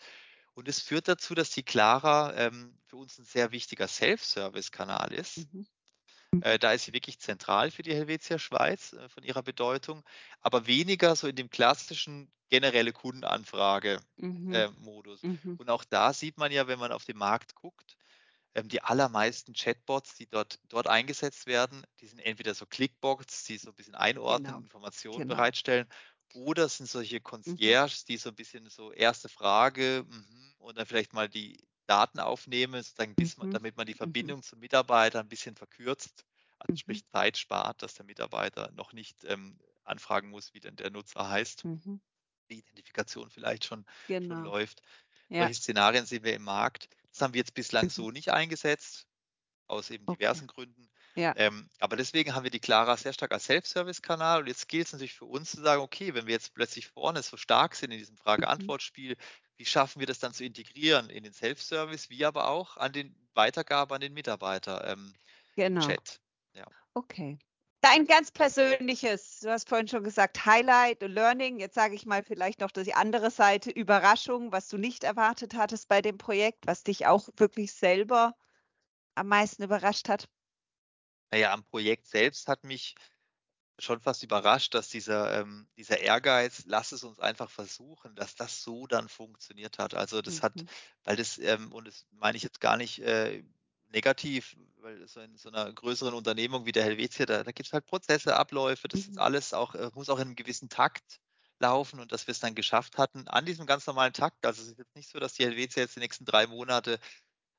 Und 0.53 0.67
es 0.67 0.79
führt 0.81 1.07
dazu, 1.07 1.33
dass 1.35 1.51
die 1.51 1.63
Clara 1.63 2.33
ähm, 2.35 2.77
für 2.85 2.97
uns 2.97 3.17
ein 3.17 3.25
sehr 3.25 3.51
wichtiger 3.51 3.87
Self-Service-Kanal 3.87 5.13
ist. 5.13 5.47
Mhm. 5.51 5.65
Äh, 6.41 6.59
da 6.59 6.73
ist 6.73 6.85
sie 6.85 6.93
wirklich 6.93 7.19
zentral 7.19 7.71
für 7.71 7.83
die 7.83 7.93
Helvetia 7.93 8.39
Schweiz 8.39 8.93
äh, 8.93 9.09
von 9.09 9.23
ihrer 9.23 9.43
Bedeutung, 9.43 10.03
aber 10.41 10.67
weniger 10.67 11.15
so 11.15 11.27
in 11.27 11.35
dem 11.35 11.49
klassischen 11.49 12.31
generelle 12.49 12.93
Kundenanfrage-Modus. 12.93 14.07
Mhm. 14.17 14.69
Mhm. 15.23 15.59
Und 15.59 15.69
auch 15.69 15.83
da 15.83 16.13
sieht 16.13 16.37
man 16.37 16.51
ja, 16.51 16.67
wenn 16.67 16.79
man 16.79 16.91
auf 16.91 17.05
den 17.05 17.17
Markt 17.17 17.55
guckt, 17.55 17.97
ähm, 18.55 18.69
die 18.69 18.81
allermeisten 18.83 19.53
Chatbots, 19.53 20.15
die 20.15 20.27
dort, 20.27 20.59
dort 20.67 20.87
eingesetzt 20.87 21.45
werden, 21.47 21.83
die 22.01 22.07
sind 22.07 22.19
entweder 22.19 22.53
so 22.55 22.65
Clickbots, 22.65 23.43
die 23.45 23.57
so 23.57 23.69
ein 23.71 23.75
bisschen 23.75 23.95
einordnen, 23.95 24.57
Genau, 24.57 24.63
Informationen 24.63 25.25
genau. 25.25 25.27
bereitstellen, 25.27 25.87
oder 26.33 26.69
sind 26.69 26.87
solche 26.89 27.21
Concierges, 27.21 28.05
die 28.05 28.17
so 28.17 28.29
ein 28.29 28.35
bisschen 28.35 28.69
so 28.69 28.91
erste 28.91 29.29
Frage 29.29 30.05
mhm, 30.07 30.53
und 30.59 30.77
dann 30.77 30.85
vielleicht 30.85 31.13
mal 31.13 31.29
die 31.29 31.67
Daten 31.89 32.19
aufnehmen, 32.19 32.81
sozusagen, 32.83 33.15
bis 33.15 33.37
man, 33.37 33.47
Mhm. 33.47 33.51
damit 33.51 33.77
man 33.77 33.87
die 33.87 33.93
Mhm. 34.03 34.33
Verbindung 34.33 34.43
zum 34.43 34.59
Mitarbeiter 34.59 35.19
ein 35.21 35.29
bisschen 35.29 35.55
verkürzt, 35.57 36.25
also 36.59 36.71
Mhm. 36.71 36.75
sprich 36.77 37.05
Zeit 37.07 37.37
spart, 37.37 37.81
dass 37.83 37.95
der 37.95 38.05
Mitarbeiter 38.05 38.71
noch 38.73 38.93
nicht 38.93 39.23
ähm, 39.25 39.59
anfragen 39.85 40.29
muss, 40.29 40.53
wie 40.53 40.59
denn 40.61 40.75
der 40.77 40.91
Nutzer 40.91 41.29
heißt, 41.29 41.63
Mhm. 41.63 41.99
die 42.51 42.59
Identifikation 42.59 43.29
vielleicht 43.29 43.65
schon, 43.65 43.85
schon 44.19 44.39
Genau. 44.39 44.43
läuft. 44.43 44.81
Ja. 45.29 45.51
Solche 45.51 45.55
Szenarien 45.55 46.05
sehen 46.05 46.23
wir 46.23 46.35
im 46.35 46.43
Markt. 46.43 46.89
Das 47.11 47.21
haben 47.21 47.33
wir 47.33 47.39
jetzt 47.39 47.53
bislang 47.55 47.89
so 47.89 48.11
nicht 48.11 48.31
eingesetzt, 48.31 49.07
aus 49.67 49.89
eben 49.91 50.07
Okay. 50.07 50.07
diversen 50.09 50.47
Gründen. 50.47 50.89
Ja. 51.19 51.35
Ähm, 51.35 51.69
aber 51.79 51.95
deswegen 51.97 52.33
haben 52.35 52.43
wir 52.43 52.51
die 52.51 52.59
Clara 52.59 52.95
sehr 52.97 53.13
stark 53.13 53.31
als 53.31 53.45
Self-Service-Kanal. 53.45 54.41
Und 54.41 54.47
jetzt 54.47 54.67
gilt 54.67 54.87
es 54.87 54.93
natürlich 54.93 55.15
für 55.15 55.25
uns 55.25 55.51
zu 55.51 55.61
sagen, 55.61 55.81
okay, 55.81 56.13
wenn 56.13 56.27
wir 56.27 56.33
jetzt 56.33 56.53
plötzlich 56.53 56.87
vorne 56.87 57.23
so 57.23 57.37
stark 57.37 57.75
sind 57.75 57.91
in 57.91 57.99
diesem 57.99 58.15
Mhm. 58.15 58.19
Frage-Antwort-Spiel, 58.23 59.17
wie 59.57 59.65
schaffen 59.65 59.99
wir 59.99 60.07
das 60.07 60.19
dann 60.19 60.33
zu 60.33 60.43
integrieren 60.45 61.09
in 61.09 61.23
den 61.23 61.33
Self-Service, 61.33 62.09
wie 62.09 62.25
aber 62.25 62.47
auch 62.49 62.77
an 62.77 62.93
den 62.93 63.15
Weitergabe 63.33 63.95
an 63.95 64.01
den 64.01 64.13
Mitarbeiter 64.13 64.87
ähm, 64.87 65.13
Genau. 65.55 65.81
Chat. 65.81 66.19
Ja. 66.53 66.65
Okay. 66.93 67.37
Dein 67.81 68.05
ganz 68.05 68.31
persönliches, 68.31 69.39
du 69.39 69.49
hast 69.51 69.69
vorhin 69.69 69.87
schon 69.87 70.03
gesagt, 70.03 70.45
Highlight, 70.45 71.01
Learning. 71.01 71.59
Jetzt 71.59 71.75
sage 71.75 71.95
ich 71.95 72.05
mal 72.05 72.23
vielleicht 72.23 72.59
noch 72.59 72.71
die 72.71 72.93
andere 72.93 73.31
Seite, 73.31 73.71
Überraschung, 73.71 74.51
was 74.51 74.67
du 74.67 74.77
nicht 74.77 75.03
erwartet 75.05 75.53
hattest 75.55 75.87
bei 75.87 76.01
dem 76.01 76.17
Projekt, 76.17 76.67
was 76.67 76.83
dich 76.83 77.07
auch 77.07 77.29
wirklich 77.37 77.71
selber 77.73 78.35
am 79.15 79.27
meisten 79.27 79.63
überrascht 79.63 80.09
hat. 80.09 80.29
Naja, 81.31 81.53
am 81.53 81.63
Projekt 81.63 82.07
selbst 82.07 82.47
hat 82.47 82.63
mich 82.63 82.95
schon 83.79 84.01
fast 84.01 84.23
überrascht, 84.23 84.73
dass 84.73 84.89
dieser, 84.89 85.39
ähm, 85.41 85.69
dieser 85.77 85.99
Ehrgeiz, 85.99 86.63
lass 86.65 86.91
es 86.91 87.03
uns 87.03 87.19
einfach 87.19 87.49
versuchen, 87.49 88.15
dass 88.15 88.35
das 88.35 88.61
so 88.63 88.87
dann 88.87 89.07
funktioniert 89.09 89.79
hat. 89.79 89.93
Also 89.93 90.21
das 90.21 90.43
hat, 90.43 90.61
Mhm. 90.61 90.69
weil 91.05 91.15
das, 91.15 91.37
ähm, 91.39 91.71
und 91.73 91.87
das 91.87 92.05
meine 92.11 92.37
ich 92.37 92.43
jetzt 92.43 92.59
gar 92.61 92.77
nicht 92.77 92.99
äh, 92.99 93.43
negativ, 93.87 94.55
weil 94.77 95.07
so 95.07 95.21
in 95.21 95.37
so 95.37 95.49
einer 95.49 95.71
größeren 95.73 96.13
Unternehmung 96.13 96.65
wie 96.65 96.71
der 96.73 96.83
Helvetia, 96.83 97.25
da, 97.25 97.43
da 97.43 97.51
gibt 97.51 97.67
es 97.67 97.73
halt 97.73 97.85
Prozesse, 97.85 98.35
Abläufe, 98.35 98.87
das 98.89 99.07
ist 99.07 99.17
Mhm. 99.17 99.19
alles 99.19 99.53
auch, 99.53 99.75
äh, 99.75 99.89
muss 99.93 100.09
auch 100.09 100.17
in 100.19 100.27
einem 100.27 100.35
gewissen 100.35 100.69
Takt 100.69 101.19
laufen 101.59 101.99
und 101.99 102.11
dass 102.11 102.27
wir 102.27 102.31
es 102.33 102.39
dann 102.39 102.55
geschafft 102.55 102.97
hatten, 102.97 103.27
an 103.27 103.45
diesem 103.45 103.65
ganz 103.65 103.85
normalen 103.87 104.13
Takt, 104.13 104.45
also 104.45 104.61
es 104.61 104.69
ist 104.69 104.77
jetzt 104.77 104.95
nicht 104.95 105.09
so, 105.09 105.19
dass 105.19 105.33
die 105.33 105.43
Helvetia 105.45 105.83
jetzt 105.83 105.95
die 105.95 105.99
nächsten 106.01 106.25
drei 106.25 106.47
Monate 106.47 106.99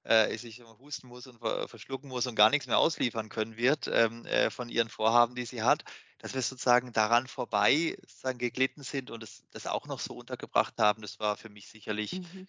äh, 0.04 0.36
sich 0.38 0.60
husten 0.62 1.08
muss 1.08 1.26
und 1.26 1.38
ver 1.38 1.68
verschlucken 1.68 2.08
muss 2.08 2.26
und 2.26 2.34
gar 2.36 2.50
nichts 2.50 2.66
mehr 2.66 2.78
ausliefern 2.78 3.28
können 3.28 3.56
wird 3.56 3.88
ähm, 3.88 4.24
äh, 4.26 4.50
von 4.50 4.68
ihren 4.68 4.88
Vorhaben, 4.88 5.34
die 5.34 5.44
sie 5.46 5.62
hat, 5.62 5.84
dass 6.18 6.34
wir 6.34 6.42
sozusagen 6.42 6.92
daran 6.92 7.26
vorbei 7.26 7.96
sozusagen 8.00 8.38
geglitten 8.38 8.82
sind 8.82 9.10
und 9.10 9.22
das, 9.22 9.44
das 9.50 9.66
auch 9.66 9.86
noch 9.86 10.00
so 10.00 10.14
untergebracht 10.16 10.74
haben. 10.78 11.02
Das 11.02 11.18
war 11.20 11.36
für 11.36 11.48
mich 11.50 11.68
sicherlich 11.68 12.20
Mhm. 12.20 12.46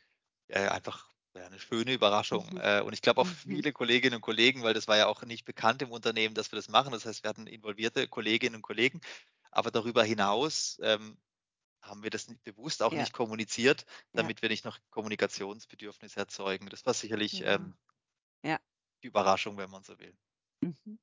äh, 0.48 0.68
einfach 0.68 1.10
ja, 1.36 1.46
eine 1.46 1.60
schöne 1.60 1.94
Überraschung. 1.94 2.50
Mhm. 2.50 2.58
Äh, 2.58 2.82
und 2.82 2.94
ich 2.94 3.02
glaube 3.02 3.22
auch 3.22 3.28
Mhm. 3.46 3.62
viele 3.68 3.72
Kolleginnen 3.74 4.16
und 4.16 4.22
Kollegen, 4.22 4.64
weil 4.64 4.74
das 4.74 4.88
war 4.88 4.98
ja 4.98 5.08
auch 5.08 5.24
nicht 5.24 5.46
bekannt 5.46 5.82
im 5.82 5.92
Unternehmen, 5.92 6.36
dass 6.36 6.52
wir 6.52 6.58
das 6.58 6.70
machen. 6.70 6.92
Das 6.92 7.06
heißt, 7.06 7.24
wir 7.24 7.30
hatten 7.30 7.48
involvierte 7.48 8.08
Kolleginnen 8.08 8.56
und 8.58 8.62
Kollegen. 8.62 9.02
Aber 9.52 9.72
darüber 9.72 10.04
hinaus 10.04 10.78
ähm, 10.84 11.18
haben 11.82 12.04
wir 12.04 12.10
das 12.10 12.28
bewusst 12.44 12.84
auch 12.84 12.94
Ja. 12.94 12.96
nicht 12.96 13.14
kommuniziert, 13.14 13.86
Ja. 14.14 14.32
damit 14.32 14.42
wir 14.42 14.50
nicht 14.50 14.66
noch 14.66 14.80
Kommunikationsbedürfnisse 14.92 16.20
erzeugen. 16.20 16.70
Das 16.70 16.86
war 16.86 16.94
sicherlich 16.94 17.42
Genau. 17.42 17.46
ähm, 17.46 17.78
Ja. 18.44 18.60
die 19.04 19.08
Überraschung, 19.10 19.58
wenn 19.58 19.70
man 19.70 19.84
so 19.84 20.00
will. 20.00 20.18
Mhm. 20.64 20.98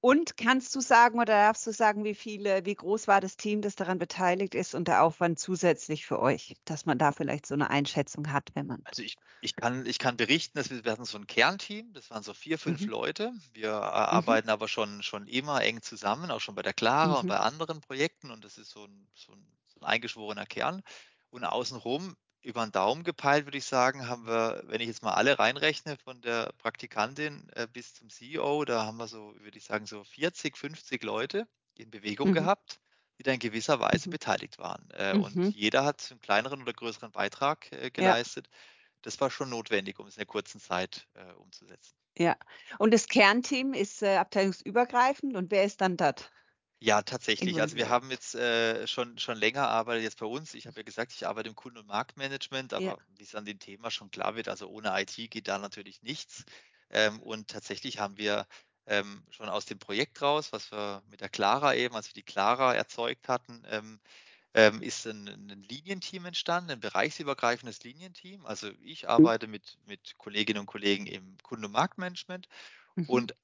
Und 0.00 0.36
kannst 0.38 0.74
du 0.76 0.80
sagen 0.80 1.18
oder 1.20 1.34
darfst 1.34 1.66
du 1.66 1.72
sagen, 1.72 2.04
wie 2.04 2.14
viele, 2.16 2.64
wie 2.66 2.74
groß 2.76 3.08
war 3.08 3.20
das 3.22 3.36
Team, 3.38 3.62
das 3.62 3.76
daran 3.76 3.98
beteiligt 3.98 4.54
ist 4.54 4.74
und 4.74 4.88
der 4.88 5.02
Aufwand 5.04 5.38
zusätzlich 5.40 6.06
für 6.06 6.20
euch, 6.20 6.56
dass 6.66 6.86
man 6.86 6.98
da 6.98 7.12
vielleicht 7.12 7.46
so 7.46 7.54
eine 7.54 7.70
Einschätzung 7.70 8.32
hat, 8.32 8.50
wenn 8.54 8.66
man. 8.68 8.86
Also 8.86 9.02
ich, 9.02 9.16
ich, 9.40 9.56
kann, 9.56 9.84
ich 9.86 9.98
kann 9.98 10.16
berichten, 10.16 10.56
dass 10.58 10.70
wir, 10.70 10.84
wir 10.84 10.92
hatten 10.92 11.04
so 11.04 11.16
ein 11.18 11.26
Kernteam, 11.26 11.92
das 11.94 12.10
waren 12.10 12.22
so 12.22 12.32
vier, 12.34 12.58
fünf 12.58 12.86
Mhm. 12.86 12.86
Leute. 12.86 13.32
Wir 13.52 13.68
äh, 13.70 13.72
Mhm. 14.10 14.38
arbeiten 14.40 14.48
aber 14.50 14.68
schon, 14.68 15.02
schon 15.02 15.26
immer 15.26 15.62
eng 15.62 15.80
zusammen, 15.82 16.30
auch 16.30 16.40
schon 16.40 16.54
bei 16.54 16.62
der 16.62 16.74
Clara 16.74 17.18
und 17.20 17.26
Mhm. 17.26 17.28
bei 17.28 17.38
anderen 17.38 17.80
Projekten 17.80 18.30
und 18.30 18.44
das 18.44 18.58
ist 18.58 18.70
so 18.70 18.84
ein, 18.84 19.08
so 19.14 19.32
ein, 19.32 19.58
so 19.63 19.63
ein 19.84 19.90
eingeschworener 19.94 20.46
Kern. 20.46 20.82
Und 21.30 21.44
außenrum, 21.44 22.16
über 22.42 22.64
den 22.66 22.72
Daumen 22.72 23.04
gepeilt, 23.04 23.46
würde 23.46 23.58
ich 23.58 23.64
sagen, 23.66 24.08
haben 24.08 24.26
wir, 24.26 24.62
wenn 24.66 24.80
ich 24.80 24.88
jetzt 24.88 25.02
mal 25.02 25.14
alle 25.14 25.38
reinrechne, 25.38 25.96
von 25.96 26.20
der 26.20 26.52
Praktikantin 26.58 27.48
äh, 27.54 27.66
bis 27.70 27.94
zum 27.94 28.10
CEO, 28.10 28.64
da 28.64 28.84
haben 28.84 28.98
wir 28.98 29.08
so, 29.08 29.34
würde 29.40 29.58
ich 29.58 29.64
sagen, 29.64 29.86
so 29.86 30.04
40, 30.04 30.56
50 30.58 31.02
Leute 31.02 31.46
in 31.76 31.90
Bewegung 31.90 32.30
Mhm. 32.30 32.32
gehabt, 32.32 32.80
die 33.18 33.22
da 33.22 33.32
in 33.32 33.38
gewisser 33.40 33.80
Weise 33.80 34.08
Mhm. 34.08 34.10
beteiligt 34.10 34.58
waren. 34.58 34.88
Äh, 34.92 35.14
und 35.16 35.40
Mhm. 35.40 35.54
jeder 35.54 35.84
hat 35.84 36.06
einen 36.10 36.20
kleineren 36.20 36.62
oder 36.62 36.72
größeren 36.74 37.12
Beitrag 37.12 37.72
äh, 37.72 37.90
Ja. 37.98 38.16
geleistet. 38.16 38.48
Das 39.02 39.20
war 39.20 39.30
schon 39.30 39.50
notwendig, 39.50 39.98
um 40.00 40.06
es 40.08 40.16
in 40.16 40.20
der 40.20 40.26
kurzen 40.26 40.60
Zeit 40.60 41.08
äh, 41.14 41.32
umzusetzen. 41.34 41.94
Ja. 42.18 42.36
Und 42.78 42.92
das 42.94 43.06
Kernteam 43.08 43.72
ist 43.74 44.02
abteilungsübergreifend 44.02 45.36
und 45.36 45.50
wer 45.52 45.64
ist 45.64 45.80
dann 45.80 45.96
dort 45.96 46.32
Ja, 46.86 47.00
tatsächlich. 47.02 47.60
Also 47.62 47.76
wir 47.76 47.88
haben 47.88 48.10
jetzt 48.10 48.34
äh, 48.34 48.86
schon, 48.86 49.16
schon 49.18 49.38
länger 49.38 49.68
arbeitet 49.68 50.02
jetzt 50.02 50.18
bei 50.18 50.26
uns. 50.26 50.52
Ich 50.52 50.66
habe 50.66 50.80
ja 50.80 50.82
gesagt, 50.82 51.12
ich 51.12 51.26
arbeite 51.26 51.48
im 51.48 51.54
Kunden- 51.54 51.78
und 51.78 51.86
Marktmanagement, 51.86 52.74
Ja. 52.74 52.74
aber 52.74 52.98
wie 53.16 53.22
es 53.22 53.34
an 53.34 53.46
dem 53.46 53.58
Thema 53.58 53.90
schon 53.90 54.10
klar 54.10 54.36
wird, 54.36 54.48
also 54.48 54.68
ohne 54.68 54.92
IT 55.00 55.16
geht 55.28 55.48
da 55.48 55.58
natürlich 55.58 56.02
nichts. 56.02 56.44
Ähm, 56.90 57.22
und 57.22 57.48
tatsächlich 57.48 58.00
haben 58.00 58.18
wir 58.18 58.46
ähm, 58.86 59.24
schon 59.30 59.48
aus 59.48 59.64
dem 59.64 59.78
Projekt 59.78 60.20
raus, 60.20 60.52
was 60.52 60.70
wir 60.72 61.02
mit 61.06 61.22
der 61.22 61.30
Clara 61.30 61.74
eben, 61.74 61.94
als 61.96 62.08
wir 62.08 62.12
die 62.14 62.22
Clara 62.22 62.74
erzeugt 62.74 63.28
hatten, 63.28 63.62
ähm, 63.66 64.00
ähm, 64.54 64.82
ist 64.82 65.06
ein, 65.06 65.28
ein 65.28 65.62
Linienteam 65.62 66.24
entstanden, 66.26 66.72
ein 66.72 66.80
bereichsübergreifendes 66.80 67.84
Linienteam. 67.84 68.46
Also 68.46 68.70
ich 68.80 69.08
Mhm. 69.16 69.26
arbeite 69.26 69.48
mit, 69.48 69.78
mit 69.84 70.14
Kolleginnen 70.18 70.60
und 70.60 70.66
Kollegen 70.66 71.06
im 71.06 71.36
Kunden- 71.44 71.66
und 71.66 71.72
Marktmanagement 71.72 72.48
Mhm. 72.96 73.04
und 73.06 73.34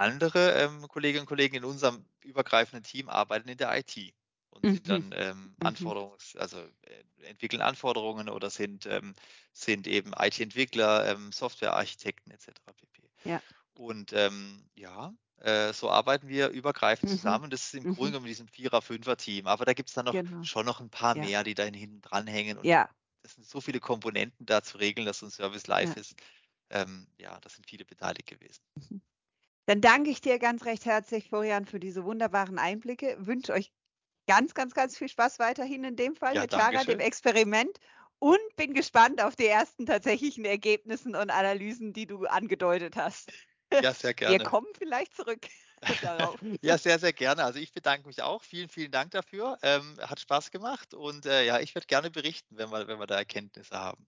andere 0.00 0.52
ähm, 0.54 0.88
Kolleginnen 0.88 1.22
und 1.22 1.26
Kollegen 1.28 1.56
in 1.56 1.64
unserem 1.64 2.06
übergreifenden 2.24 2.84
Team 2.84 3.08
arbeiten 3.08 3.48
in 3.48 3.58
der 3.58 3.76
IT 3.78 4.14
und 4.50 4.68
sind 4.68 4.88
Mhm. 4.88 4.90
dann 4.90 5.12
ähm, 5.14 5.56
Mhm. 5.58 5.92
Anforderungs-, 5.94 6.36
also 6.38 6.58
äh, 6.82 7.04
entwickeln 7.24 7.62
Anforderungen 7.62 8.28
oder 8.28 8.50
sind, 8.50 8.86
ähm, 8.86 9.14
sind 9.52 9.86
eben 9.86 10.12
IT-Entwickler, 10.18 11.06
ähm, 11.08 11.32
Softwarearchitekten 11.32 12.32
etc. 12.32 12.72
pp. 12.72 13.10
Ja. 13.24 13.42
Und 13.74 14.12
ähm, 14.12 14.68
ja, 14.74 15.14
äh, 15.38 15.72
so 15.72 15.90
arbeiten 15.90 16.28
wir 16.28 16.48
übergreifend 16.50 17.08
Mhm. 17.08 17.10
zusammen. 17.10 17.50
Das 17.50 17.64
ist 17.66 17.74
im 17.74 17.86
Grunde 17.86 18.10
Mhm. 18.10 18.12
genommen 18.12 18.26
diesem 18.26 18.48
Vierer-, 18.48 18.82
Fünfer-Team. 18.82 19.46
Aber 19.46 19.64
da 19.64 19.72
gibt 19.74 19.88
es 19.90 19.94
dann 19.94 20.06
noch 20.06 20.16
Genau. 20.16 20.40
schon 20.40 20.66
noch 20.66 20.80
ein 20.80 20.90
paar 20.90 21.14
Ja. 21.14 21.30
mehr, 21.30 21.44
die 21.44 21.54
da 21.54 21.64
hinten 21.64 22.00
dranhängen. 22.02 22.58
Und 22.58 22.70
Ja. 22.70 22.90
es 23.22 23.34
sind 23.34 23.46
so 23.46 23.60
viele 23.60 23.80
Komponenten 23.80 24.46
da 24.46 24.62
zu 24.62 24.78
regeln, 24.78 25.06
dass 25.06 25.20
so 25.20 25.26
ein 25.26 25.30
Service 25.30 25.66
live 25.66 25.94
Ja. 25.94 25.96
ist. 25.96 26.14
Ähm, 26.70 27.08
ja, 27.18 27.38
da 27.40 27.48
sind 27.50 27.66
viele 27.68 27.84
beteiligt 27.84 28.28
gewesen. 28.28 28.62
Dann 29.70 29.80
danke 29.80 30.10
ich 30.10 30.20
dir 30.20 30.40
ganz 30.40 30.64
recht 30.64 30.84
herzlich, 30.84 31.28
Florian, 31.28 31.64
für 31.64 31.78
diese 31.78 32.02
wunderbaren 32.02 32.58
Einblicke. 32.58 33.16
Wünsche 33.20 33.52
euch 33.52 33.70
ganz, 34.26 34.52
ganz, 34.52 34.74
ganz 34.74 34.98
viel 34.98 35.08
Spaß 35.08 35.38
weiterhin 35.38 35.84
in 35.84 35.94
dem 35.94 36.16
Fall 36.16 36.34
Ja, 36.34 36.40
mit 36.40 36.50
Clara, 36.50 36.82
dem 36.82 36.98
Experiment 36.98 37.78
und 38.18 38.40
bin 38.56 38.74
gespannt 38.74 39.22
auf 39.22 39.36
die 39.36 39.46
ersten 39.46 39.86
tatsächlichen 39.86 40.44
Ergebnissen 40.44 41.14
und 41.14 41.30
Analysen, 41.30 41.92
die 41.92 42.06
du 42.06 42.26
angedeutet 42.26 42.96
hast. 42.96 43.30
Ja, 43.80 43.94
sehr 43.94 44.12
Wir 44.12 44.38
gerne. 44.38 44.50
kommen 44.50 44.66
vielleicht 44.76 45.14
zurück 45.14 45.46
darauf. 46.02 46.40
Ja, 46.62 46.76
sehr, 46.76 46.98
sehr 46.98 47.12
gerne. 47.12 47.44
Also 47.44 47.60
ich 47.60 47.72
bedanke 47.72 48.08
mich 48.08 48.22
auch. 48.22 48.42
Vielen, 48.42 48.68
vielen 48.68 48.90
Dank 48.90 49.12
dafür. 49.12 49.56
Ähm, 49.62 49.96
hat 50.00 50.18
Spaß 50.18 50.50
gemacht 50.50 50.94
und 50.94 51.26
äh, 51.26 51.46
ja, 51.46 51.60
ich 51.60 51.76
werde 51.76 51.86
gerne 51.86 52.10
berichten, 52.10 52.58
wenn 52.58 52.70
wir, 52.70 52.88
wenn 52.88 52.98
wir 52.98 53.06
da 53.06 53.18
Erkenntnisse 53.18 53.78
haben. 53.78 54.04